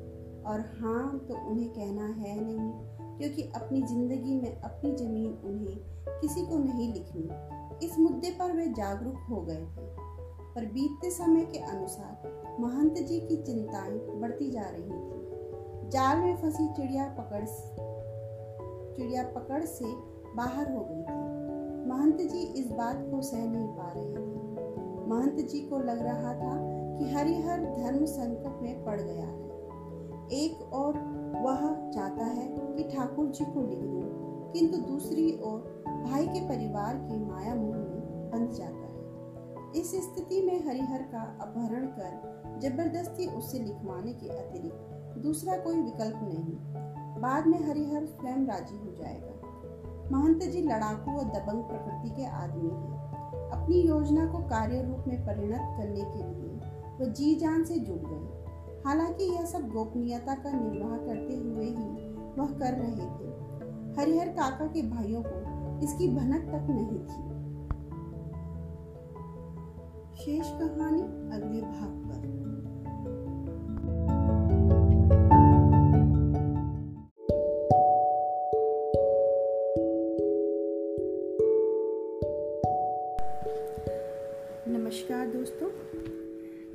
[0.43, 2.71] और हाँ तो उन्हें कहना है नहीं,
[3.17, 5.77] क्योंकि अपनी ज़िंदगी में अपनी ज़मीन उन्हें
[6.21, 7.29] किसी को नहीं लिखनी।
[7.85, 9.89] इस मुद्दे पर वे जागरूक हो गए थे।
[10.55, 15.00] पर बीतते समय के अनुसार महंत जी की चिंताएँ बढ़ती जा रही
[15.91, 17.45] जाल में फंसी चिड़िया पकड़
[18.95, 19.85] चिड़िया पकड़ से
[20.35, 25.41] बाहर हो गई थी। महंत जी इस बात को सह नहीं पा रहे थे। महंत
[25.49, 26.53] जी को लग रहा था
[26.97, 29.39] कि हरिहर धर्म संकट में पड़ गया है।
[30.33, 30.99] एक और
[31.43, 35.59] वह चाहता है कि ठाकुर जी को लिख दूँ, किंतु दूसरी ओर
[36.05, 41.21] भाई के परिवार की माया मोह में बंध जाता है। इस स्थिति में हरिहर का
[41.41, 44.90] अपहरण कर ज़बरदस्ती उससे लिखवाने के अतिरिक्त
[45.21, 46.55] दूसरा कोई विकल्प नहीं।
[47.21, 49.31] बाद में हरिहर स्वयं राज़ी हो जाएगा।
[50.11, 53.11] महंत जी लड़ाकू और दबंग प्रकृति के आदमी हैं।
[53.51, 56.59] अपनी योजना को कार्य रूप में परिणत करने के लिए
[56.99, 58.41] वह जी जान से जुट गए।
[58.85, 63.31] हालाँकि यह सब गोपनीयता का निर्वाह करते हुए ही वह कर रहे थे।
[64.01, 67.31] हरिहर काका के भाइयों को इसकी भनक तक नहीं थी।
[70.15, 71.01] शेष कहानी
[71.35, 72.50] अगले भाग पर।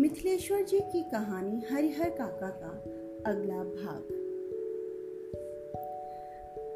[0.01, 2.85] मिथिलेश्वर जी की कहानी हरिहर काका का
[3.31, 4.23] अगला भाग।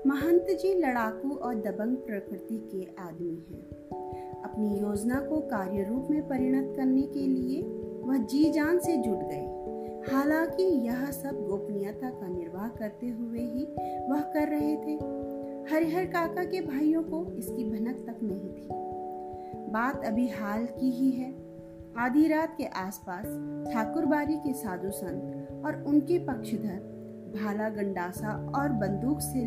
[0.07, 3.91] महंत जी लड़ाकू और दबंग प्रकृति के आदमी हैं।
[4.43, 7.63] अपनी योजना को कार्य रूप में परिणत करने के लिए
[8.03, 9.61] वह जी जान से जुट गए।
[10.13, 13.65] हालाँकि यह सब गोपनीयता का निर्वाह करते हुए ही
[14.09, 15.21] वह कर रहे थे।
[15.75, 18.69] हरिहर काका के भाइयों को इसकी भनक तक नहीं थी।
[19.73, 21.33] बात अभी हाल की ही है।
[21.99, 23.25] आधी रात के आसपास
[23.73, 26.79] ठाकुरबाड़ी के साधु संत और उनके पक्षधर,
[27.37, 29.45] भाला गंडासा और बंदूक से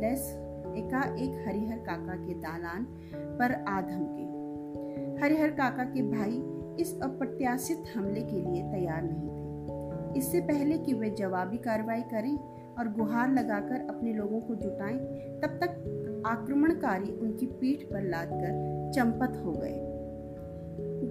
[0.00, 0.28] लेस
[0.76, 6.42] एकाएक हरिहर काका के दालान पर आधम के हरिहर काका के भाई
[6.82, 12.36] इस अप्रत्याशित हमले के लिए तैयार नहीं थे। इससे पहले कि वे जवाबी कार्रवाई करें
[12.78, 14.98] और गुहार लगाकर अपने लोगों को जुटाएँ,
[15.40, 19.91] तब तक आक्रमणकारी उनकी पीठ पर लादकर चंपत हो गए।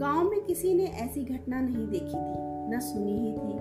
[0.01, 3.57] गाँव में किसी ने ऐसी घटना नहीं देखी थी, न सुनी ही थी।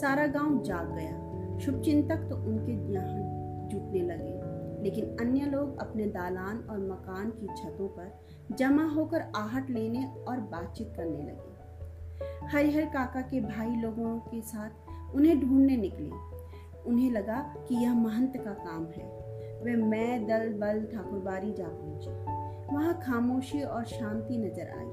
[0.00, 4.40] सारा गाँव जाग गया। शुभचिंतक तो उनके यहाँ जुटने लगे।
[4.82, 8.20] लेकिन अन्य लोग अपने दालान और मकान की छतों पर
[8.58, 11.50] जमा होकर आहट लेने और बातचीत करने लगे।
[12.46, 14.70] हरिहर काका के भाई लोगों के साथ
[15.14, 16.10] उन्हें ढूँढने निकले।
[16.86, 19.20] उन्हें लगा कि यह महंत का काम है।
[19.62, 22.10] वे मैं, दल, बल, ठाकुरबारी जा पहुँचे।
[22.74, 24.89] वहाँ खामोशी और शांति नज़र आई।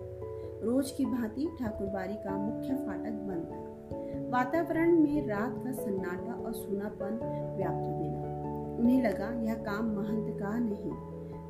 [0.63, 6.53] रोज की भांति ठाकुरबारी का मुख्य फाटक बंद था। वातावरण में रात का सन्नाटा और
[6.53, 7.19] सूनापन
[7.57, 8.35] व्याप्त होने लगा
[8.77, 10.91] उन्हें लगा, यह काम महंत का नहीं,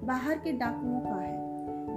[0.08, 1.46] बाहर के डाकुओं का है।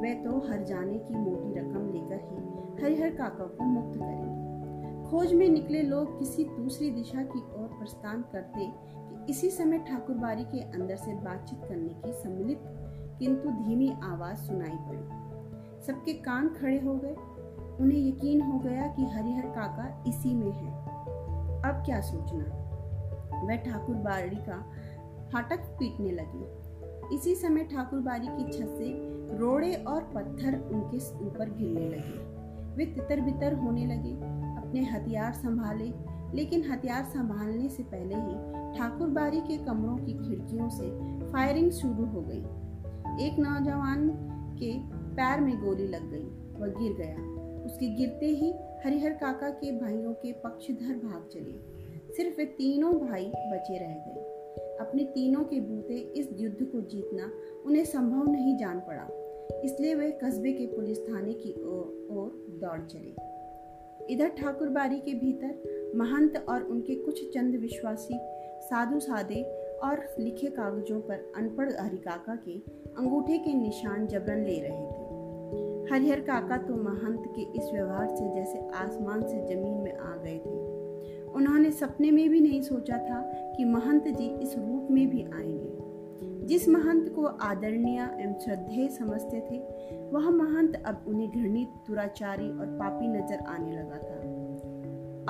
[0.01, 5.33] वे तो हर जाने की मोटी रकम लेकर ही हरिहर काका को मुक्त करेंगे। खोज
[5.35, 10.61] में निकले लोग किसी दूसरी दिशा की ओर प्रस्थान करते कि इसी समय ठाकुरबाड़ी के
[10.61, 12.59] अंदर से बातचीत करने की सम्मिलित,
[13.19, 15.20] किंतु धीमी आवाज़ सुनाई पड़ी।
[15.87, 17.17] सबके कान खड़े हो गए।
[17.81, 20.71] उन्हें यकीन हो गया कि हरिहर काका इसी में है।
[21.63, 22.45] अब क्या सोचना?
[23.47, 24.73] वह ठाकुर बाड़ी का
[25.33, 26.71] फाटक पीटने लगी।
[27.17, 28.93] इसी समय ठाकुर बाड़ी की छत से
[29.37, 32.41] रोड़े और पत्थर उनके ऊपर गिरने लगे।
[32.77, 34.15] वे तितर बितर होने लगे,
[34.57, 38.35] अपने हथियार संभाले। लेकिन हथियार संभालने से पहले ही
[38.79, 40.91] ठाकुर बाड़ी के कमरों की खिड़कियों से
[41.33, 42.45] फायरिंग शुरू हो गई।
[43.27, 44.11] एक नौजवान
[44.63, 46.25] के पैर में गोली लग गई
[46.61, 47.17] वह गिर गया।
[47.65, 48.55] उसके गिरते ही
[48.85, 51.53] हरिहर काका के भाइयों के पक्षधर भाग चले।
[52.15, 54.23] सिर्फ़ वे तीनों भाई बचे रह गए।
[54.81, 57.33] अपने तीनों के बूते इस युद्ध को जीतना
[57.67, 59.09] उन्हें संभव नहीं जान पड़ा।
[59.65, 63.15] इसलिए वे कस्बे के पुलिस थाने की ओर दौड़ चले।
[64.15, 68.19] इधर ठाकुरबाड़ी के भीतर महंत और उनके कुछ चंद विश्वासी
[68.61, 69.43] साधु सादे
[69.83, 72.59] और लिखे कागजों पर अनपढ़ हरिकाका के
[72.99, 75.00] अंगूठे के निशान जबरन ले रहे थे।
[75.93, 80.39] हरिहर काका तो महंत के इस व्यवहार से जैसे आसमान से ज़मीन में आ गए
[80.39, 83.21] थे। उन्होंने सपने में भी नहीं सोचा था
[83.57, 85.91] कि महंत जी इस रूप में भी आएँगे।
[86.47, 89.59] जिस महंत को आदरणीय एवं श्रद्धेय समझते थे,
[90.11, 94.21] वह महंत अब उन्हें घृणित, दुराचारी और पापी नज़र आने लगा था।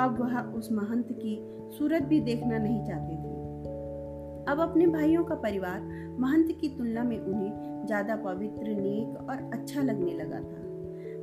[0.05, 3.31] अब वह उस महंत की सूरत भी देखना नहीं चाहते थे।
[4.53, 5.81] अब अपने भाइयों का परिवार
[6.18, 10.68] महंत की तुलना में उन्हें ज़्यादा पवित्र, नेक और अच्छा लगने लगा था।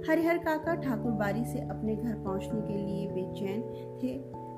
[0.09, 3.61] हरिहर काका ठाकुर बारी से अपने घर पहुँचने के लिए बेचैन
[4.03, 4.13] थे,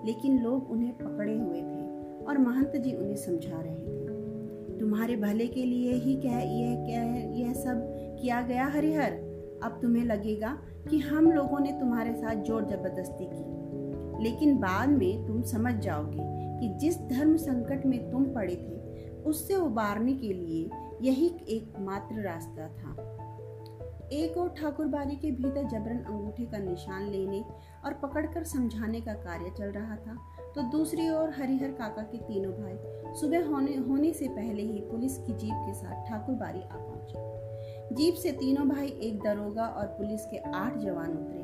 [0.05, 5.47] लेकिन लोग उन्हें पकड़े हुए थे और महंत जी उन्हें समझा रहे थे। तुम्हारे भले
[5.47, 7.03] के लिए ही क्या यह क्या
[7.35, 7.81] यह सब
[8.21, 9.11] किया गया हरिहर।
[9.63, 10.57] अब तुम्हें लगेगा
[10.89, 16.17] कि हम लोगों ने तुम्हारे साथ ज़ोर ज़बरदस्ती की। लेकिन बाद में तुम समझ जाओगे
[16.59, 18.77] कि जिस धर्म संकट में तुम पड़े थे,
[19.23, 20.69] उससे उबारने के लिए
[21.01, 23.17] यही एकमात्र रास्ता था।
[24.13, 27.43] एक और ठाकुरबाड़ी के भीतर जबरन अंगूठे का निशान लेने
[27.85, 30.17] और पकड़कर समझाने का कार्य चल रहा था
[30.55, 35.17] तो दूसरी ओर हरिहर काका के तीनों भाई सुबह होने होने से पहले ही पुलिस
[35.17, 40.25] की जीप के साथ ठाकुरबाड़ी आ पहुँचे। जीप से तीनों भाई एक दरोगा और पुलिस
[40.25, 41.43] के आठ जवान उतरे।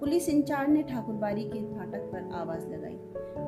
[0.00, 2.98] पुलिस इंचार्ज ने ठाकुरबाड़ी के फाटक पर आवाज़ लगाई।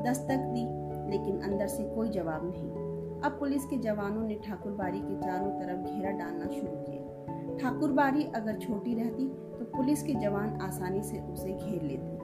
[0.04, 0.64] दस्तक दी,
[1.10, 2.89] लेकिन अंदर से कोई जवाब नहीं।
[3.24, 8.58] अब पुलिस के जवानों ने ठाकुरबाड़ी के चारों तरफ़ घेरा डालना शुरू किया। ठाकुरबाड़ी अगर
[8.58, 12.20] छोटी रहती तो पुलिस के जवान आसानी से उसे घेर लेते।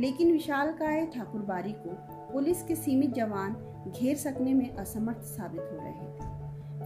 [0.00, 1.90] लेकिन विशाल काय ठाकुर बारी को
[2.32, 3.56] पुलिस के सीमित जवान
[3.98, 6.38] घेर सकने में असमर्थ साबित हो रहे थे।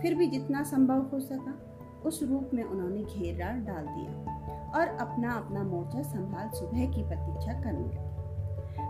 [0.02, 1.58] फिर भी जितना संभव हो सका,
[2.04, 4.42] उस रूप में उन्होंने घेरा डाल दिया
[4.74, 8.11] और अपना अपना मोर्चा संभाल सुबह की प्रतीक्षा करने लगे।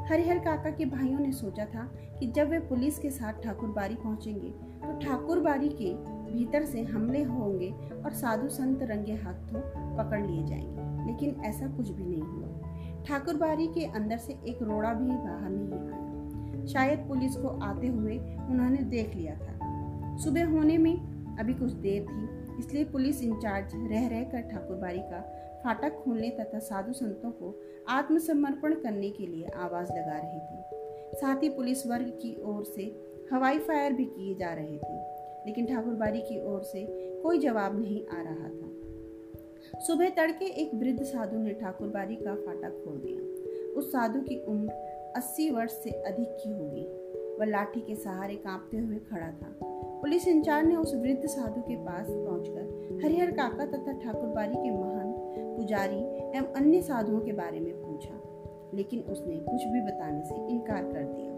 [0.08, 1.90] हरिहर काका के भाइयों ने सोचा था
[2.20, 5.94] कि जब वे पुलिस के साथ ठाकुर बारी पहुँचेंगे तो ठाकुर बारी के
[6.32, 7.70] भीतर से हमले होंगे
[8.04, 9.60] और साधु संत रंगे हाथों
[9.96, 14.62] पकड़ लिए जाएँगे। लेकिन ऐसा कुछ भी नहीं हुआ। ठाकुर बाड़ी के अंदर से एक
[14.62, 20.50] रोड़ा भी बाहर नहीं आया। शायद पुलिस को आते हुए उन्होंने देख लिया था। सुबह
[20.50, 20.96] होने में
[21.38, 25.20] अभी कुछ देर थी, इसलिए पुलिस इंचार्ज रह रह कर ठाकुर बाड़ी का
[25.64, 31.42] फाटक खोलने तथा साधु संतों को आत्मसमर्पण करने के लिए आवाज़ लगा रहे थे। साथ
[31.42, 32.82] ही पुलिस वर्ग की ओर से
[33.32, 34.94] हवाई फायर भी किए जा रहे थे,
[35.46, 36.86] लेकिन ठाकुरबाड़ी की ओर से
[37.22, 42.82] कोई जवाब नहीं आ रहा था। सुबह तड़के एक वृद्ध साधु ने ठाकुरबाड़ी का फाटक
[42.84, 43.20] खोल दिया।
[43.72, 44.72] उस साधु की उम्र
[45.16, 46.86] अस्सी वर्ष से अधिक की होगी।
[47.38, 49.56] वह लाठी के सहारे कांपते हुए खड़ा था।
[50.00, 55.12] पुलिस इंचार्ज ने उस वृद्ध साधु के पास पहुंचकर हरिहर काका तथा ठाकुरबाड़ी के महान
[55.56, 58.14] पुजारी एवं अन्य साधुओं के बारे में पूछा,
[58.74, 61.32] लेकिन उसने कुछ भी बताने से इनकार कर दिया।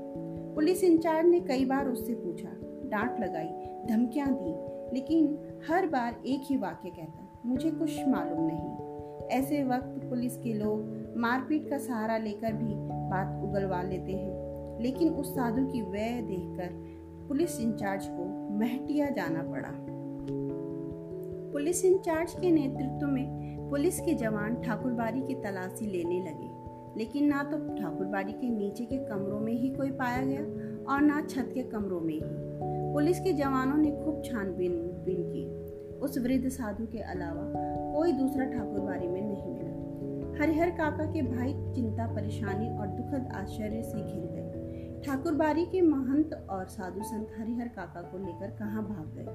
[0.54, 2.48] पुलिस इंचार्ज ने कई बार उससे पूछा,
[2.88, 3.48] डांट लगाई,
[3.86, 4.54] धमकियाँ दी,
[4.94, 5.38] लेकिन
[5.68, 11.14] हर बार एक ही वाक्य कहता, मुझे कुछ मालूम नहीं। ऐसे वक्त पुलिस के लोग
[11.16, 12.74] मारपीट का सहारा लेकर भी
[13.10, 16.70] बात उगलवा लेते हैं, लेकिन उस साधु की व्यय देखकर
[17.28, 18.24] पुलिस इंचार्ज को
[18.58, 19.70] महटिया जाना पड़ा।
[21.52, 26.50] पुलिस इंचार्ज के नेतृत्व में पुलिस के जवान ठाकुरबाड़ी की तलाशी लेने लगे,
[26.98, 30.42] लेकिन ना तो ठाकुरबाड़ी के नीचे के कमरों में ही कोई पाया गया
[30.94, 32.20] और ना छत के कमरों में ही।
[32.92, 34.72] पुलिस के जवानों ने खूब छानबीन
[35.06, 35.44] की।
[35.98, 37.42] उस वृद्ध साधु के अलावा
[37.94, 43.82] कोई दूसरा ठाकुरबाड़ी में नहीं मिला। हरिहर काका के भाई चिंता, परेशानी और दुखद आश्चर्य
[43.82, 49.14] से घिर गए। ठाकुरबाड़ी के महंत और साधु संत हरिहर काका को लेकर कहाँ भाग
[49.16, 49.26] गए?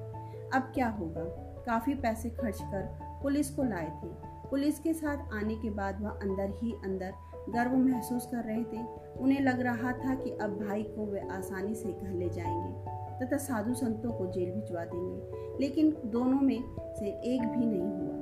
[0.54, 1.24] अब क्या होगा?
[1.66, 6.10] काफ़ी पैसे खर्च कर पुलिस को लाए थे। पुलिस के साथ आने के बाद वह
[6.10, 7.12] अंदर ही अंदर
[7.48, 8.86] गर्व महसूस कर रहे थे।
[9.18, 13.36] उन्हें लग रहा था कि अब भाई को वे आसानी से घर ले जाएँगे तथा
[13.36, 16.64] साधु संतों को जेल भिजवा देंगे। लेकिन दोनों में
[16.98, 18.20] से एक भी नहीं हुआ।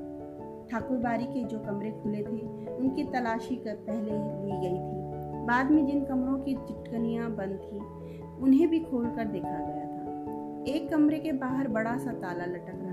[0.71, 5.09] ठाकुरबाड़ी के जो कमरे खुले थे, उनकी तलाशी कर पहले ली गई थी।
[5.47, 7.79] बाद में जिन कमरों की चिटकनियाँ बंद थी,
[8.43, 9.99] उन्हें भी खोल कर देखा गया था।
[10.67, 12.88] एक कमरे के बाहर बड़ा सा ताला लटक रहा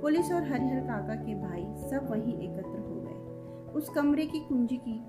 [0.00, 4.76] पुलिस और हरिहर काका के भाई सब वहीं एकत्र हो गए। उस कमरे की कुंजी
[4.78, 5.00] की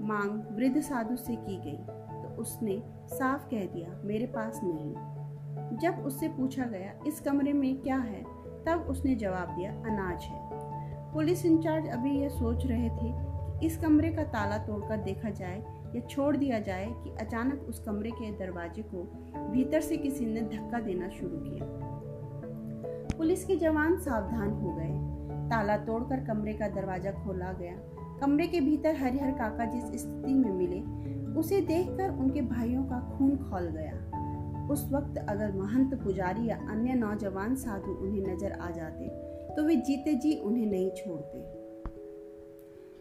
[0.00, 1.76] मांग वृद्ध साधु से की गई
[2.22, 7.76] तो उसने साफ़ कह दिया, मेरे पास नहीं जब उससे पूछा गया, इस कमरे में
[7.76, 8.22] क्या है?
[8.66, 13.76] तब उसने जवाब दिया, अनाज है। पुलिस इंचार्ज अभी यह सोच रहे थे कि इस
[13.78, 15.58] कमरे का ताला तोड़कर देखा जाए
[15.96, 19.02] या छोड़ दिया जाए कि अचानक उस कमरे के दरवाजे को
[19.52, 21.66] भीतर से किसी ने धक्का देना शुरू किया।
[23.20, 27.74] पुलिस के जवान सावधान हो गए। ताला तोड़कर कमरे का दरवाज़ा खोला गया।
[28.20, 30.80] कमरे के भीतर हरिहर काका जिस स्थिति में मिले,
[31.40, 36.94] उसे देखकर उनके भाइयों का खून खोल गया। उस वक्त अगर महंत पुजारी या अन्य
[36.94, 39.08] नौजवान साधु उन्हें नज़र आ जाते
[39.56, 41.38] तो वे जीते जी उन्हें नहीं छोड़ते।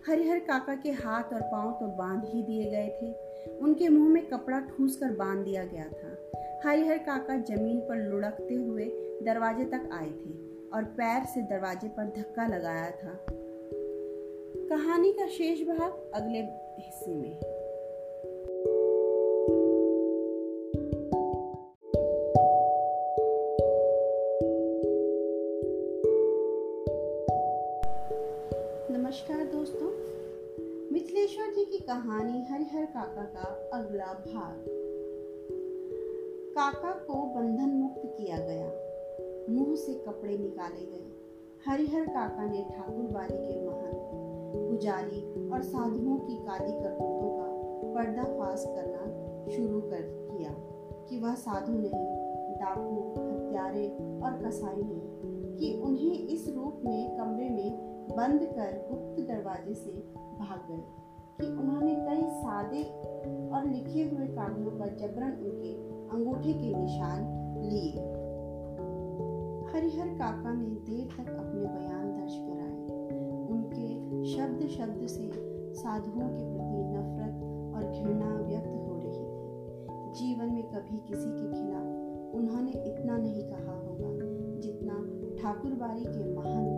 [0.07, 4.26] हरिहर काका के हाथ और पाँव तो बाँध ही दिए गए थे। उनके मुँह में
[4.28, 8.91] कपड़ा ठूस कर बाँध दिया गया था। हरिहर काका ज़मीन पर लुढ़कते हुए
[9.24, 10.34] दरवाजे तक आए थे
[10.74, 13.26] और पैर से दरवाजे पर धक्का लगाया था।
[14.70, 16.39] कहानी का शेष भाग अगले
[16.82, 17.39] हिस्से में।
[28.97, 29.91] नमस्कार दोस्तों,
[30.91, 34.65] मिथिलेश्वर जी की कहानी हरिहर काका का अगला भाग।
[36.51, 38.89] काका को बंधन मुक्त किया गया।
[39.50, 41.06] मुँह से कपड़े निकाले गए।
[41.68, 43.95] हरिहर काका ने ठाकुर बारी के महंत
[44.70, 47.47] पुजारी और साधुओं की काली करतूतों का
[47.93, 50.54] पर्दाफाश करना शुरू कर किया
[51.10, 52.06] कि वह साधु नहीं,
[52.56, 53.88] डाकू, हत्यारे
[54.24, 59.91] और कसाई नहीं, कि उन्हें इस रूप में कमरे में बंद कर गुप्त दरवाजे से
[60.39, 60.84] भाग गए,
[61.41, 62.84] कि उन्होंने कई सादे
[63.50, 65.74] और लिखे हुए कागजों पर जबरन उनके
[66.16, 67.20] अंगूठे के निशान
[67.64, 68.09] लिए।
[69.70, 72.78] हरिहर काका ने देर तक अपने बयान दर्ज कराए।
[73.49, 73.88] उनके
[74.26, 75.26] शब्द शब्द से
[75.76, 77.36] साधुओं के प्रति नफरत
[77.76, 79.28] और घृणा व्यक्त हो रही थी।
[80.20, 84.09] जीवन में कभी किसी के खिलाफ उन्होंने इतना नहीं कहा होगा
[84.59, 84.95] जितना
[85.41, 86.72] ठाकुरबाड़ी के महंत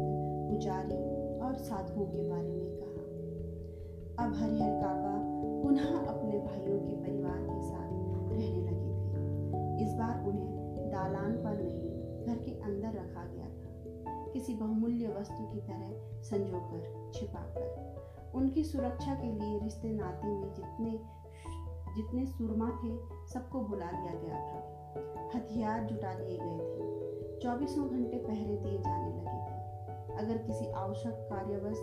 [0.50, 1.00] पुजारी
[1.40, 5.16] और साधुओं के बारे में कहा। अब हरिहर काका
[5.64, 7.90] पुनः अपने भाइयों के परिवार के साथ
[8.32, 11.90] रहने लगे थे। इस बार उन्हें दालान पर नहीं,
[12.26, 13.72] घर के अंदर रखा गया था।
[14.32, 17.92] किसी बहुमूल्य वस्तु की तरह संजोकर, छिपाकर।
[18.36, 21.22] उनकी सुरक्षा के लिए रिश्ते नाते में जितने
[21.96, 22.98] जितने सुरमा थे,
[23.28, 24.82] सबको बुला लिया गया था।
[25.36, 27.02] हथियार जुटा लिए गए थे।
[27.40, 29.62] चौबीसों घंटे पहरे दिए जाने लगे थे।
[30.18, 31.78] अगर किसी आवश्यक कार्यवश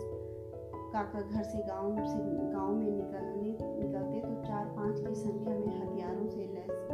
[0.93, 5.81] काका घर से गाँव से, गाँव में निकलने, निकलते तो चार पाँच की संख्या में
[5.81, 6.88] हथियारों से लैस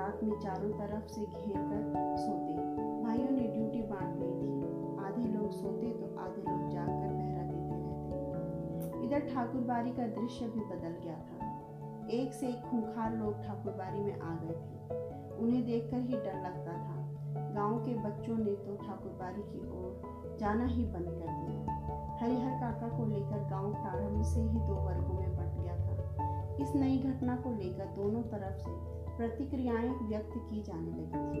[0.00, 2.52] रात में चारों तरफ़ से घेर कर सोते।
[3.04, 4.62] भाइयों ने ड्यूटी बांट ली थी।
[5.04, 10.60] आधे लोग सोते तो आधे लोग जागकर पहरा देते रहते। इधर ठाकुरबारी का दृश्य भी
[10.60, 11.46] बदल गया था।
[12.10, 14.98] एक से एक खूंखार लोग ठाकुरबारी में आ गए थे।
[15.36, 17.00] उन्हें देखकर ही डर लगता था।
[17.54, 20.02] गाँव के बच्चों ने तो ठाकुरबारी की ओर
[20.40, 21.74] जाना ही बंद कर दिया।
[22.20, 25.90] हरिहर काका को लेकर गाँव प्रारंभ से ही दो वर्गों में बट गया था।
[26.56, 31.40] इस नई घटना को लेकर दोनों तरफ़ से प्रतिक्रियाएँ व्यक्त की जाने लगी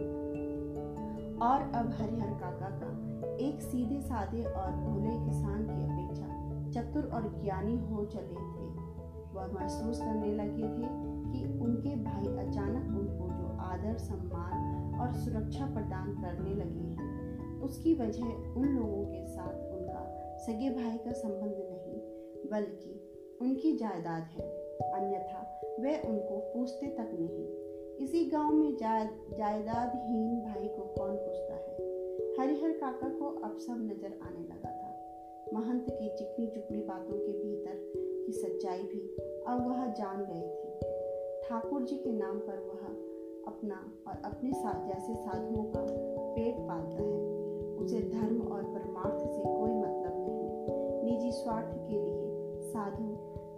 [1.36, 2.88] और अब हरिहर काका का
[3.36, 6.26] एक सीधे साधे और भोले किसान की अपेक्षा
[6.70, 8.66] चतुर और ज्ञानी हो चले थे।
[9.34, 10.88] वह महसूस करने लगे थे
[11.32, 17.94] कि उनके भाई अचानक उनको जो आदर, सम्मान और सुरक्षा प्रदान करने लगे हैं, उसकी
[17.94, 18.24] वजह
[18.56, 22.00] उन लोगों के साथ उनका सगे भाई का संबंध नहीं,
[22.50, 23.10] बल्कि
[23.40, 24.50] उनकी जायदाद है।
[24.92, 27.59] अन्यथा वे उनको पूछते तक नहीं।
[28.00, 31.72] इसी गाँव में जायदादहीन भाई को कौन पूछता है?
[32.38, 34.90] हरिहर काका को अब सब नज़र आने लगा था।
[35.54, 37.76] महंत की चिकनी चुपड़ी बातों के भीतर
[38.26, 39.00] की सच्चाई भी
[39.46, 40.70] अब वह जान गए थे।
[41.48, 42.86] ठाकुर जी के नाम पर वह
[43.46, 45.86] अपना और अपने साथ जैसे साधुओं का
[46.34, 52.60] पेट पालता है। उसे धर्म और परमार्थ से कोई मतलब नहीं। निजी स्वार्थ के लिए
[52.62, 53.08] साधु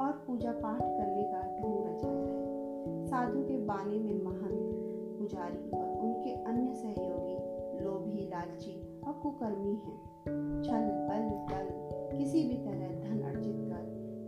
[0.04, 1.11] और पूजा पाठ करने
[3.22, 4.70] साधु के बाने में महंत
[5.18, 7.34] पुजारी और उनके अन्य सहयोगी,
[7.84, 9.98] लोभी, लालची और कुकर्मी हैं।
[10.62, 11.68] छल, बल बल
[12.18, 13.84] किसी भी तरह धन अर्जित कर,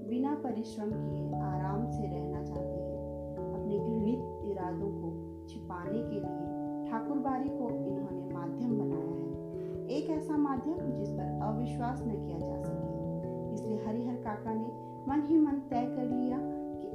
[0.09, 5.11] बिना परिश्रम किए आराम से रहना चाहते हैं। अपने घृणित इरादों को
[5.49, 12.05] छिपाने के लिए ठाकुरबाड़ी को इन्होंने माध्यम बनाया है। एक ऐसा माध्यम जिस पर अविश्वास
[12.07, 16.54] न किया जा सके। इसलिए हरिहर काका ने मन ही मन तय कर लिया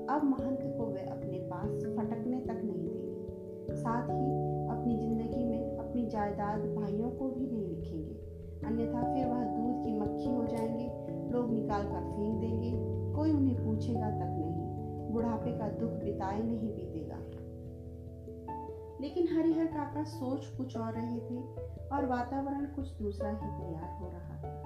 [0.10, 4.32] अब महंत को वे अपने पास फटकने तक नहीं देंगे। साथ ही
[4.68, 8.14] अपनी ज़िंदगी में अपनी जायदाद भाइयों को भी नहीं लिखेंगे।
[8.68, 10.88] अन्यथा फिर वह दूध की मक्खी हो जाएँगे,
[11.32, 12.72] लोग निकाल कर फेंक देंगे,
[13.16, 17.20] कोई उन्हें पूछेगा तक नहीं, बुढ़ापे का दुख बिताए नहीं बीतेगा।
[19.02, 21.42] लेकिन हरिहर काका सोच कुछ और रहे थे
[21.90, 24.59] और वातावरण कुछ दूसरा ही तैयार हो रहा था।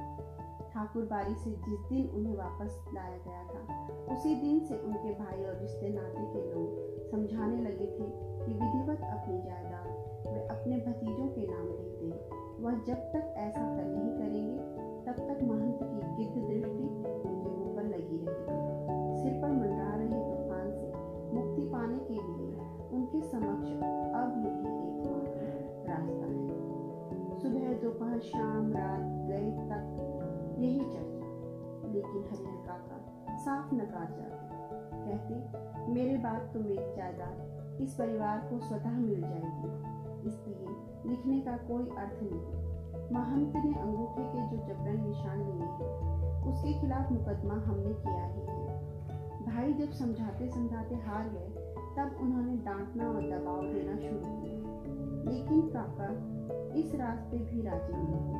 [0.73, 5.43] ठाकुर बारी से जिस दिन उन्हें वापस लाया गया था, उसी दिन से उनके भाई
[5.45, 8.07] और रिश्ते नाते के लोग समझाने लगे थे
[8.39, 9.89] कि विधिवत अपनी जायदाद
[10.27, 14.57] वे अपने भतीजों के नाम लिख दें वह जब तक ऐसा कर नहीं करेंगे,
[15.05, 16.87] तब तक महंत की गिद्ध दृष्टि
[17.23, 20.87] उनके ऊपर लगी रहेगी। सिर पर मंडरा रहे तूफ़ान से
[21.35, 22.49] मुक्ति पाने के लिए
[22.93, 23.69] उनके समक्ष
[24.21, 25.41] अब यही एकमात्र
[25.89, 30.12] रास्ता है। सुबह दोपहर शाम रात गए तक
[30.61, 31.23] यही चर्चा
[31.93, 33.03] लेकिन हरिहर काका
[33.37, 34.53] साफ़ नकार जाते।
[35.05, 39.93] कहते, मेरे बाद तो मेरी जायदाद इस परिवार को स्वतः मिल जाएगी।
[40.27, 40.67] इसलिए
[41.09, 42.73] लिखने का कोई अर्थ नहीं।
[43.11, 48.41] महंत ने अंगूठे के जो जबरन निशान लिए हैं, उसके खिलाफ मुकदमा हमने किया ही
[48.41, 48.83] है।
[49.45, 54.53] भाई जब समझाते समझाते हार गए, तब उन्होंने डांटना और दबाव देना शुरू किया।
[55.31, 56.33] लेकिन काका
[56.75, 58.33] इस रास्ते भी राज़ी नहीं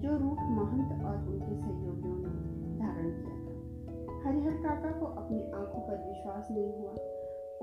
[0.00, 5.80] जो रूप महंत और उनके सहयोगियों ने धारण किया था। हरिहर काका को अपनी आँखों
[5.80, 6.94] पर विश्वास नहीं हुआ।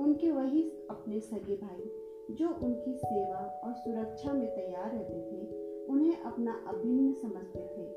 [0.03, 1.91] उनके वही अपने सगे भाई,
[2.35, 7.93] जो उनकी सेवा और सुरक्षा में तैयार रहते थे, उन्हें अपना अभिन्न समझते थे।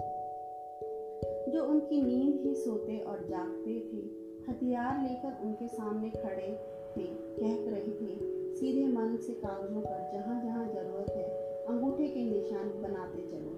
[1.52, 7.06] जो उनकी नींद ही सोते और जागते थे, हथियार लेकर उनके सामने खड़े थे
[7.38, 8.10] कह रहे थे
[8.54, 11.24] सीधे मन से कागजों पर जहाँ जहाँ ज़रूरत है,
[11.68, 13.52] अंगूठे के निशान बनाते चलो।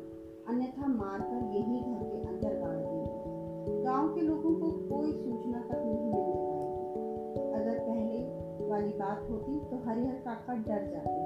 [0.49, 5.81] अन्यथा मारकर यही घर के अंदर गाड़ देंगे गाँव के लोगों को कोई सूचना तक
[5.85, 8.19] नहीं मिलने पाई अगर पहले
[8.69, 11.19] वाली बात होती तो हरिहर काका डर जाते।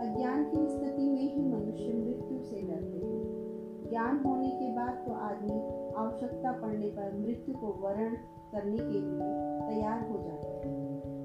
[0.00, 5.12] अज्ञान की स्थिति में ही मनुष्य मृत्यु से डरते हैं। ज्ञान होने के बाद तो
[5.22, 5.58] आदमी
[5.94, 8.10] आवश्यकता पड़ने पर मृत्यु को वर्ण
[8.52, 9.28] करने के लिए
[9.66, 10.49] तैयार हो जाता है।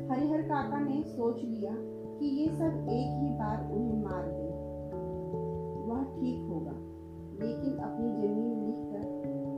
[0.10, 1.72] हरिहर काका ने सोच लिया
[2.18, 4.50] कि ये सब एक ही बार उन्हें मार दे।
[5.88, 6.76] वह ठीक होगा,
[7.40, 9.04] लेकिन अपनी ज़मीन लिखकर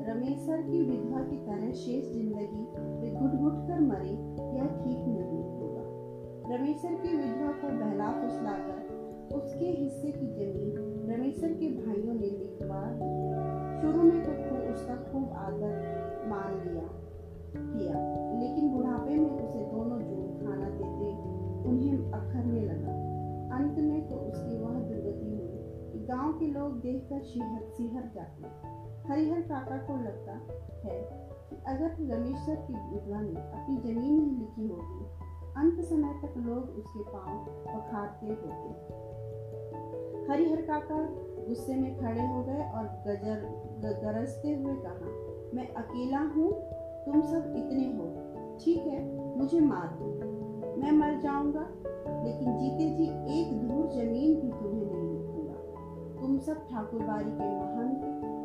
[0.09, 2.63] रमेशर की विधवा की तरह शेष ज़िंदगी
[2.99, 4.11] वे घुट घुट कर मरे,
[4.55, 10.71] यह ठीक नहीं होगा। रमेशर की विधवा को बहला फुसलाकर उसके हिस्से की ज़मीन
[11.09, 12.81] रमेशर के भाइयों ने लिखवा
[13.81, 15.73] शुरू में तो खूब उसका खूब आदर
[16.29, 16.87] मान लिया,
[17.53, 17.97] किया,
[18.39, 19.99] लेकिन बुढ़ापे में उसे दोनों
[20.47, 21.11] खाना देते
[21.69, 22.95] उन्हें अखरने लगा।
[23.57, 25.47] अंत में तो उसकी वह दुर्गति हुई
[25.91, 28.75] कि गाँव के लोग देखकर सिहर सिहर जाते
[29.07, 30.33] हरिहर काका को लगता
[30.85, 30.95] है
[31.49, 35.05] कि अगर रमेश्वर की विधवा ने अपनी ज़मीन नहीं लिखी होगी,
[35.57, 39.05] अंत समय तक लोग उसके पाँव पखारते होते
[40.31, 40.97] हरिहर काका
[41.47, 43.45] गुस्से में खड़े हो गए और गजर
[44.03, 45.11] गरजते हुए कहा,
[45.53, 46.51] मैं अकेला हूँ,
[47.05, 49.05] तुम सब इतने हो। ठीक है,
[49.37, 50.36] मुझे मार दो।
[50.77, 51.67] मैं मर जाऊँगा,
[52.23, 53.05] लेकिन जीते जी
[53.39, 58.01] एक धूर ज़मीन भी तुम्हें नहीं लिखूँगा तुम सब ठाकुरबाड़ी के महंत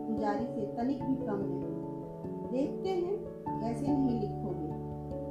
[0.09, 1.83] पुजारी से तनिक भी कम नहीं।
[2.53, 3.16] देखते हैं,
[3.61, 4.72] कैसे नहीं लिखोगे।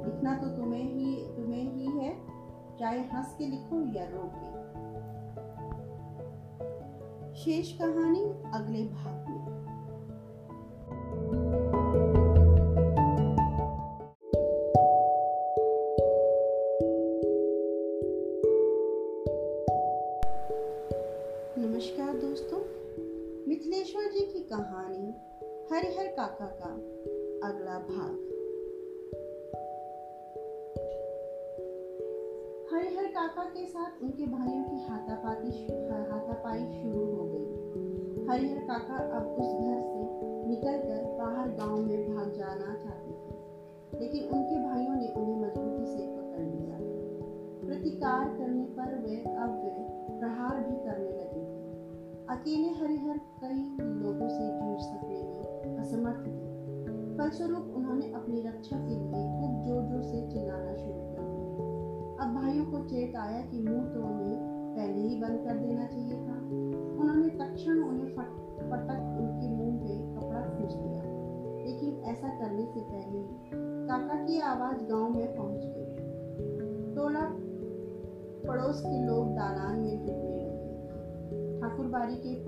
[0.04, 2.14] लिखना तो तुम्हें ही तुम्हें ही है,
[2.78, 4.62] चाहे हंस के लिखो या रो के।
[7.34, 8.24] शेष कहानी
[8.54, 9.51] अगले भाग में।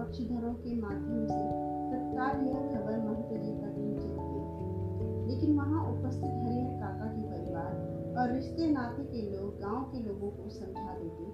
[0.04, 1.44] पक्षधरों के माध्यम से
[1.90, 3.74] तत्काल यह खबर महंत जी तक
[4.16, 9.98] पहुँची लेकिन वहाँ उपस्थित हरिहर काका के परिवार और रिश्ते नाते के लोग, गाँव के
[9.98, 11.24] लोगों को समझा देते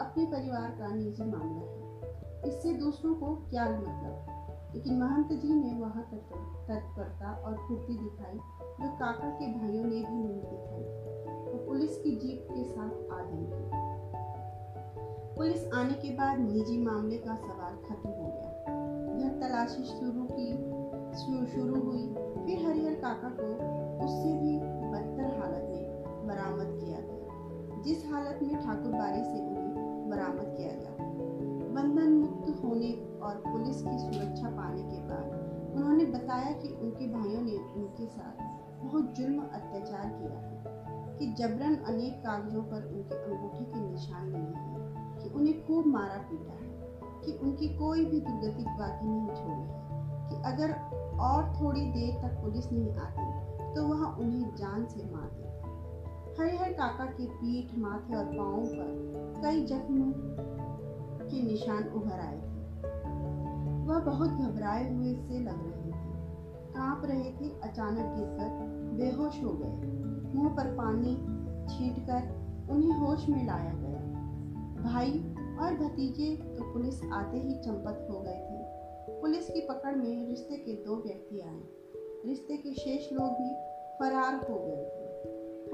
[0.00, 4.38] अपने परिवार का निजी मामला है। इससे दूसरों को क्या मतलब
[4.74, 8.36] लेकिन महंत जी ने वह तत्परता और फुर्ती दिखाई,
[8.80, 10.82] जो काका के भाइयों ने भी नहीं दिखाई।
[11.52, 13.61] वो पुलिस की जीप के साथ आ गई।
[15.36, 18.50] पुलिस आने के बाद निजी मामले का सवाल खत्म हो गया।
[19.18, 20.48] घर तलाशी शुरू की
[21.46, 22.02] शुरू हुई।
[22.44, 23.46] फिर हरिहर काका को
[24.04, 24.52] उससे भी
[24.88, 30.72] बदतर हालत में बरामद किया गया, जिस हालत में ठाकुर बारी से उन्हें बरामद किया
[30.72, 31.10] गया।
[31.74, 37.42] बंधन मुक्त होने और पुलिस की सुरक्षा पाने के बाद उन्होंने बताया कि उनके भाइयों
[37.42, 38.34] ने उनके साथ
[38.82, 40.54] बहुत जुल्म अत्याचार किया है,
[41.18, 44.71] कि जबरन अनेक कागजों पर उनके अंगूठे के निशान मिले हैं
[45.22, 46.70] कि उन्हें खूब मारा पीटा है,
[47.24, 49.80] कि उनकी कोई भी दुर्गति बाकी नहीं छोड़ी है,
[50.28, 50.74] कि अगर
[51.20, 55.50] और थोड़ी देर तक पुलिस नहीं आती तो वह उन्हें जान से मार देती
[56.38, 60.12] हरिहर काका के पीठ, माथे और पाँव पर कई जख्मों
[61.22, 62.50] के निशान उभर आए थे।
[63.86, 66.10] वह बहुत घबराए हुए से लग रहे थे।
[66.74, 68.48] काँप रहे थे, अचानक गिरकर
[68.98, 69.74] बेहोश हो गए।
[70.34, 71.14] मुँह पर पानी
[71.68, 72.20] छींटकर
[72.70, 73.91] उन्हें होश में लाया गया।
[74.82, 75.10] भाई
[75.60, 78.62] और भतीजे तो पुलिस आते ही चंपत हो गए थे।
[79.20, 81.60] पुलिस की पकड़ में रिश्ते के दो व्यक्ति आए।
[82.26, 83.54] रिश्ते के शेष लोग भी
[83.98, 85.02] फरार हो गए थे।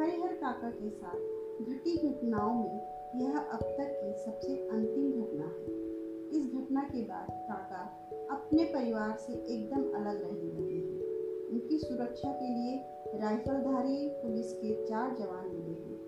[0.01, 5.89] हरिहर काका के साथ घटी घटनाओं में यह अब तक की सबसे अंतिम घटना है।
[6.31, 7.83] इस घटना के बाद काका
[8.31, 11.01] अपने परिवार से एकदम अलग रहने लगे हैं।
[11.49, 12.85] उनकी सुरक्षा के लिए
[13.19, 15.99] राइफलधारी पुलिस के चार जवान मिले हैं।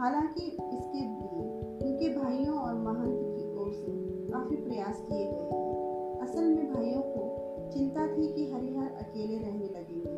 [0.00, 1.49] हालाँकि इसके लिए
[2.30, 3.92] भाइयों और महंत की ओर से
[4.32, 10.12] काफ़ी प्रयास किए गए असल में भाइयों को चिंता थी कि हरिहर अकेले रहने लगेंगे।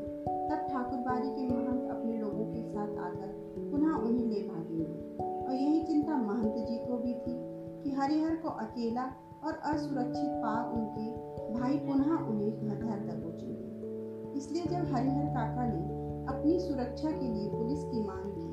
[0.49, 3.33] तब ठाकुरबाड़ी के महंत अपने लोगों के साथ आकर
[3.71, 7.35] पुनः उन्हें ले भागेंगे। और यही चिंता महंत जी को भी थी
[7.83, 9.05] कि हरिहर को अकेला
[9.45, 11.09] और असुरक्षित पा उनके
[11.55, 15.83] भाई पुनः उन्हें घर घर दबोचेंगे इसलिए जब हरिहर काका ने
[16.27, 18.53] अपनी सुरक्षा के लिए पुलिस की मांग की,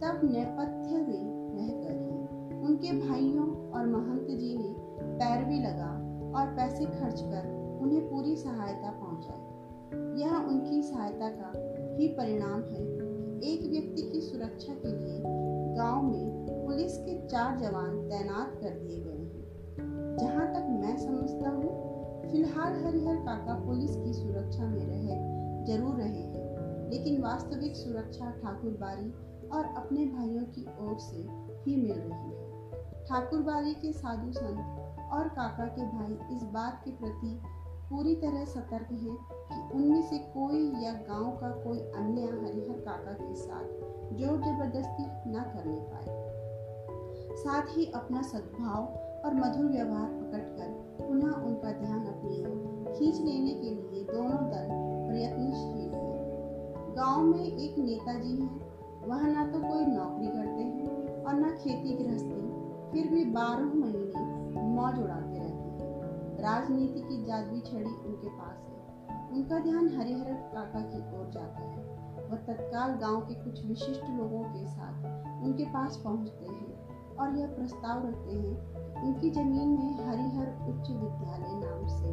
[0.00, 0.42] तब ही
[2.68, 5.92] उनके भाइयों और महंत जी ने पैरवी लगा
[6.38, 11.52] और पैसे खर्च कर उन्हें पूरी सहायता पहुंचाई। यह उनकी सहायता का
[11.96, 12.82] ही परिणाम है
[13.42, 15.22] एक व्यक्ति की सुरक्षा के लिए
[15.76, 21.50] गाँव में पुलिस के चार जवान तैनात कर दिए गए हैं। जहाँ तक मैं समझता
[21.50, 21.88] हूँ,
[22.30, 25.16] फ़िलहाल हरिहर काका पुलिस की सुरक्षा में रहे,
[25.66, 29.12] ज़रूर रहे हैं। लेकिन वास्तविक सुरक्षा ठाकुर बारी
[29.48, 31.16] और अपने भाइयों की ओर से
[31.66, 32.37] ही मिल रही है।
[33.08, 37.28] ठाकुरबाड़ी के साधु संत और काका के भाई इस बात के प्रति
[37.90, 39.14] पूरी तरह सतर्क हैं
[39.48, 43.64] कि उनमें से कोई या गाँव का कोई अन्य हरिहर काका के साथ
[44.18, 48.84] ज़ोर ज़बरदस्ती न करने पाए। साथ ही अपना सद्भाव
[49.24, 50.68] और मधुर व्यवहार पकड़कर
[51.00, 54.68] पुनः उनका ध्यान अपनी ओर खींच लेने के लिए दोनों दल
[55.08, 58.52] प्रयत्नशील हैं। गाँव में एक नेताजी हैं,
[59.08, 62.47] वह ना तो कोई नौकरी करते हैं और न खेती गृहस्थी।
[62.92, 68.76] फिर भी बारह महीने मौज उड़ाते रहते हैं। राजनीति की जादुई छड़ी उनके पास है।
[69.32, 71.86] उनका ध्यान हरिहर काका की ओर जाता है।
[72.30, 77.46] वह तत्काल गाँव के कुछ विशिष्ट लोगों के साथ उनके पास पहुँचते हैं और यह
[77.46, 82.08] प्रस्ताव रखते हैं उनकी ज़मीन में हरिहर उच्च विद्यालय नाम से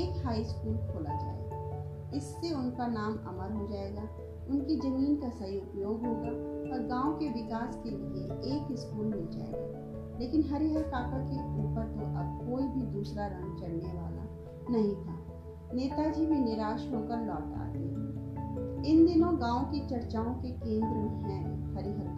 [0.00, 4.02] एक हाई स्कूल खोला जाए। इससे उनका नाम अमर हो जाएगा,
[4.50, 6.30] उनकी ज़मीन का सही उपयोग होगा
[6.72, 9.79] और गाँव के विकास के लिए एक स्कूल मिल जाएगा।
[10.20, 14.24] लेकिन हरिहर काका के ऊपर तो अब कोई भी दूसरा रंग चढ़ने वाला
[14.70, 15.18] नहीं था।
[15.74, 17.78] नेताजी भी निराश होकर लौट आते
[18.90, 20.96] इन दिनों गाँव की चर्चाओं के केंद्र
[21.30, 22.10] हैं हरिहर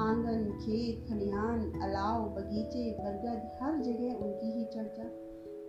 [0.00, 5.02] आँगन, खेत, खलिहान, अलाव, बगीचे, बरगद, हर जगह उनकी ही चर्चा।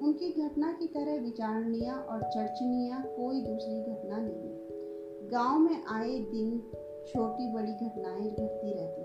[0.05, 6.71] उनकी घटना की तरह विचारणीय और चर्चनीय कोई दूसरी घटना नहीं। गाँव में आए दिन
[7.07, 9.00] छोटी बड़ी घटनाएँ घटती रहती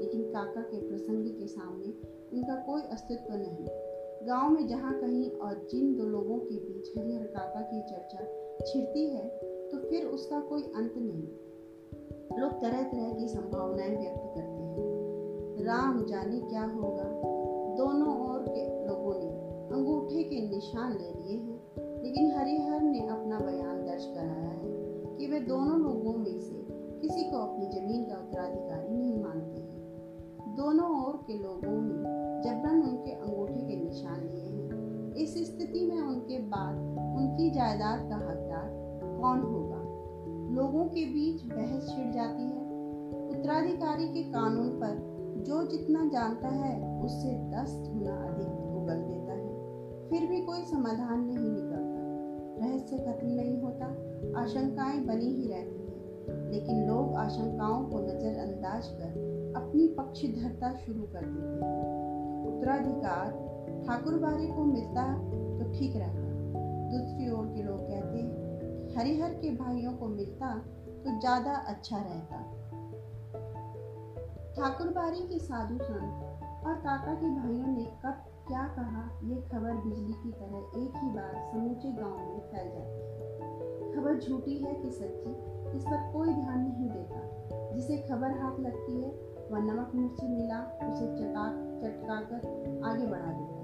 [0.00, 1.92] लेकिन काका के प्रसंग के सामने
[2.32, 3.66] उनका कोई अस्तित्व नहीं।
[4.26, 8.24] गाँव में जहाँ कहीं और जिन दो लोगों के बीच हरिहर काका की चर्चा
[8.64, 9.28] छिड़ती है
[9.68, 16.04] तो फिर उसका कोई अंत नहीं। लोग तरह तरह की संभावनाएँ व्यक्त करते हैं। राम
[16.06, 17.04] जाने क्या होगा?
[17.76, 19.30] दोनों ओर के लोगों ने
[19.76, 25.26] अंगूठे के निशान ले लिए हैं, लेकिन हरिहर ने अपना बयान दर्ज कराया है कि
[25.26, 26.66] वे दोनों लोगों में से
[27.00, 29.67] किसी को अपनी ज़मीन का उत्तराधिकारी नहीं मानते।
[30.58, 31.94] दोनों ओर के लोगों ने
[32.42, 36.74] जबरन उनके अंगूठे के निशान लिए हैं। इस स्थिति में उनके बाद
[37.18, 38.70] उनकी जायदाद का हकदार
[39.20, 39.76] कौन होगा?
[40.54, 42.70] लोगों के बीच बहस छिड़ जाती है।
[43.28, 49.56] उत्तराधिकारी के कानून पर जो जितना जानता है, उससे दस गुना अधिक उगल देता है।
[50.08, 51.98] फिर भी कोई समाधान नहीं निकलता।
[52.66, 53.86] रहस्य खत्म नहीं होता।
[54.40, 55.98] आशंकाएँ बनी ही रहती हैं।
[56.50, 61.86] लेकिन लोग आशंकाओं को नज़रअंदाज कर अपनी पक्षधरता शुरू कर देते
[62.48, 63.30] उत्तराधिकार,
[63.86, 65.04] ठाकुर बारे को मिलता
[65.58, 66.26] तो ठीक रहता।
[66.90, 68.46] दूसरी ओर के लोग कहते
[68.94, 70.54] हरिहर के भाइयों को मिलता
[71.04, 72.38] तो ज़्यादा अच्छा रहता।
[74.56, 79.74] ठाकुर बारी के साधु संत और काका के भाइयों ने कब क्या कहा, ये खबर
[79.76, 84.74] बिजली की तरह एक ही बार समूचे गाँव में फैल जाती है। खबर झूठी है
[84.74, 85.30] कि सच्ची,
[85.76, 89.10] इस पर कोई ध्यान नहीं देता, जिसे खबर हाथ लगती है
[89.52, 91.44] वह नमक मिर्ची मिला, उसे चटा
[91.80, 93.58] चटका कर आगे बढ़ा देता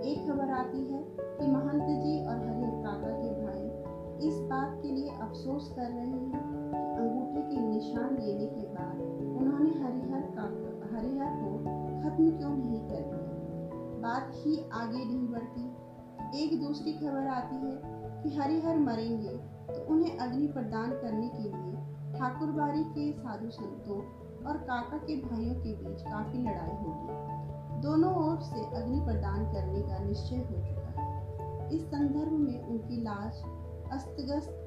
[0.00, 3.64] एक खबर आती है कि महंत जी और हरे काका के भाई
[4.28, 6.40] इस बात के लिए अफसोस कर रहे हैं
[6.96, 9.00] अंगूठे के निशान लेने के बाद
[9.38, 10.42] उन्होंने हरिहर का
[10.96, 11.58] हरिहर को
[12.02, 13.24] खत्म क्यों नहीं कर दिया?
[14.00, 15.84] बात ही आगे नहीं बढ़ती।
[16.44, 17.80] एक दूसरी खबर आती है
[18.22, 19.36] कि हरिहर मरेंगे
[19.74, 21.74] तो उन्हें अग्नि प्रदान करने के लिए
[22.18, 28.40] ठाकुरबाड़ी के साधु संतों और काका के भाइयों के बीच काफ़ी लड़ाई होगी। दोनों ओर
[28.40, 33.42] से अग्नि प्रदान करने का निश्चय हो चुका है। इस संदर्भ में उनकी लाश
[33.92, 34.66] अस्तगस्त,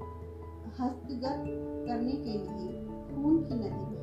[0.80, 1.44] हस्तगत
[1.88, 3.98] करने के लिए खून की नदी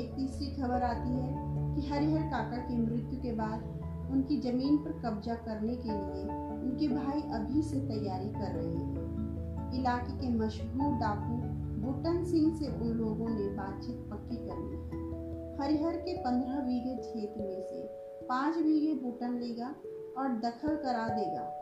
[0.00, 1.32] एक तीसरी खबर आती है
[1.74, 6.22] कि हरिहर काका की मृत्यु के बाद उनकी ज़मीन पर कब्जा करने के लिए
[6.62, 11.36] उनके भाई अभी से तैयारी कर रहे हैं। इलाके के मशहूर डाकू
[11.82, 14.06] बूटन सिंह से उन लोगों ने बातचीत
[15.60, 17.82] हरिहर के पंद्रह बीघे खेत में से
[18.26, 19.74] पाँच बीघे बूटन लेगा
[20.18, 21.60] और दखल करा देगा।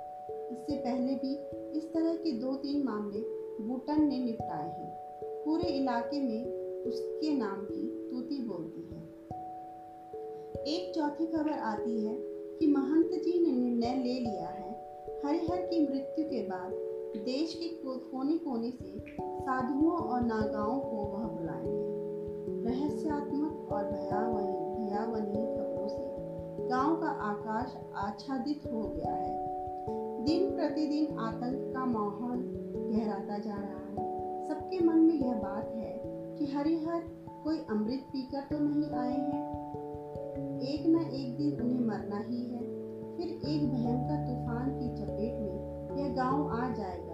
[0.52, 1.34] इससे पहले भी
[1.78, 3.18] इस तरह के दो तीन मामले
[3.64, 4.92] बूटन ने निपटाए हैं।
[5.44, 6.44] पूरे इलाके में
[6.84, 9.02] उसके नाम की तूती बोलती है।
[10.66, 12.14] एक चौथी खबर आती है
[12.58, 14.72] कि महंत जी ने निर्णय ले लिया है।
[15.26, 16.72] हरिहर की मृत्यु के बाद
[17.24, 21.92] देश के कोने कोने से साधुओं और नागाओं को वह बुलाएँगे।
[22.70, 23.41] रहस्यात्मक
[24.02, 26.12] भयावनी खबरों से।
[26.68, 29.52] गाँव का आकाश आच्छादित हो गया है।
[30.24, 32.52] दिन प्रतिदिन आतंक का माहौल
[32.90, 36.02] गहराता जा रहा है। सबके मन में यह बात है
[36.38, 37.02] कि हरिहर
[37.44, 39.62] कोई अमृत पीकर तो नहीं आए हैं?
[40.60, 42.72] एक न एक दिन उन्हें मरना ही है।
[43.16, 47.12] फिर एक भयंकर तूफ़ान की चपेट में यह गाँव आ जाएगा।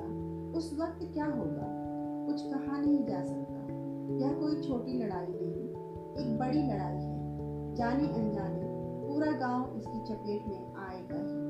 [0.59, 1.78] उस वक्त क्या होगा?
[2.26, 3.59] कुछ कहा नहीं जा सकता।
[4.16, 5.38] यह कोई छोटी लड़ाई
[6.21, 8.62] एक बड़ी लड़ाई है। जाने अनजाने
[9.09, 11.49] पूरा गाँव इसकी चपेट में आएगा ही।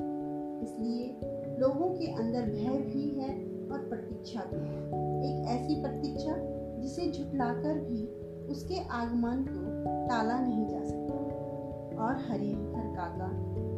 [0.65, 1.21] इसलिए
[1.59, 3.31] लोगों के अंदर भय भी है
[3.69, 4.87] और प्रतीक्षा भी है।
[5.25, 8.07] एक ऐसी प्रतीक्षा उसे झुटलाकर भी
[8.47, 11.15] उसके आगमन को टाला नहीं जा सकता।
[12.05, 13.27] और हरिहर काका,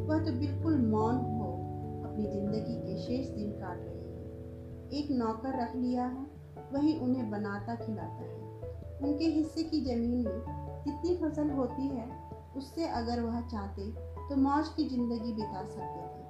[0.07, 1.47] वह तो बिल्कुल मौन हो
[2.11, 6.27] अपनी ज़िंदगी के शेष दिन काट रहे हैं। एक नौकर रख लिया है,
[6.73, 8.41] वही उन्हें बनाता खिलाता है।
[9.03, 12.09] उनके हिस्से की ज़मीन में जितनी फ़सल होती है,
[12.57, 13.91] उससे अगर वह चाहते
[14.29, 16.21] तो मौज की ज़िंदगी बिता सकते थे।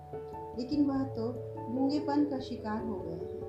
[0.57, 1.33] लेकिन वह तो
[1.73, 3.41] गूंगेपन का शिकार हो गए हैं।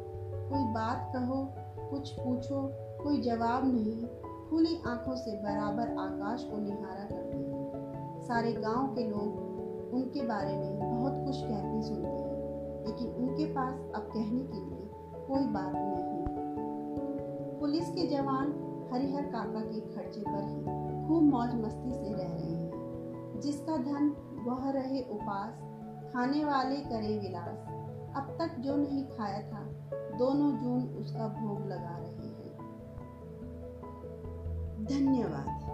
[0.49, 1.43] कोई बात कहो,
[1.91, 2.61] कुछ पूछो,
[3.03, 4.05] कोई जवाब नहीं,
[4.49, 10.57] खुली आँखों से बराबर आकाश को निहारा करते हैं। सारे गाँव के लोग उनके बारे
[10.57, 14.89] में बहुत कुछ कहते सुनते हैं, लेकिन उनके पास अब कहने के लिए
[15.27, 18.53] कोई बात नहीं। पुलिस के जवान
[18.93, 20.80] हरिहर काका के खर्चे पर ही।
[21.11, 22.71] खूब मौज मस्ती से रह रहे हैं।
[23.39, 24.09] जिसका धन,
[24.47, 25.53] वह रहे उपास,
[26.13, 27.57] खाने वाले करे विलास।
[28.15, 29.63] अब तक जो नहीं खाया था,
[30.17, 32.57] दोनों जून उसका भोग लगा रहे हैं।
[34.85, 35.70] धन्यवाद।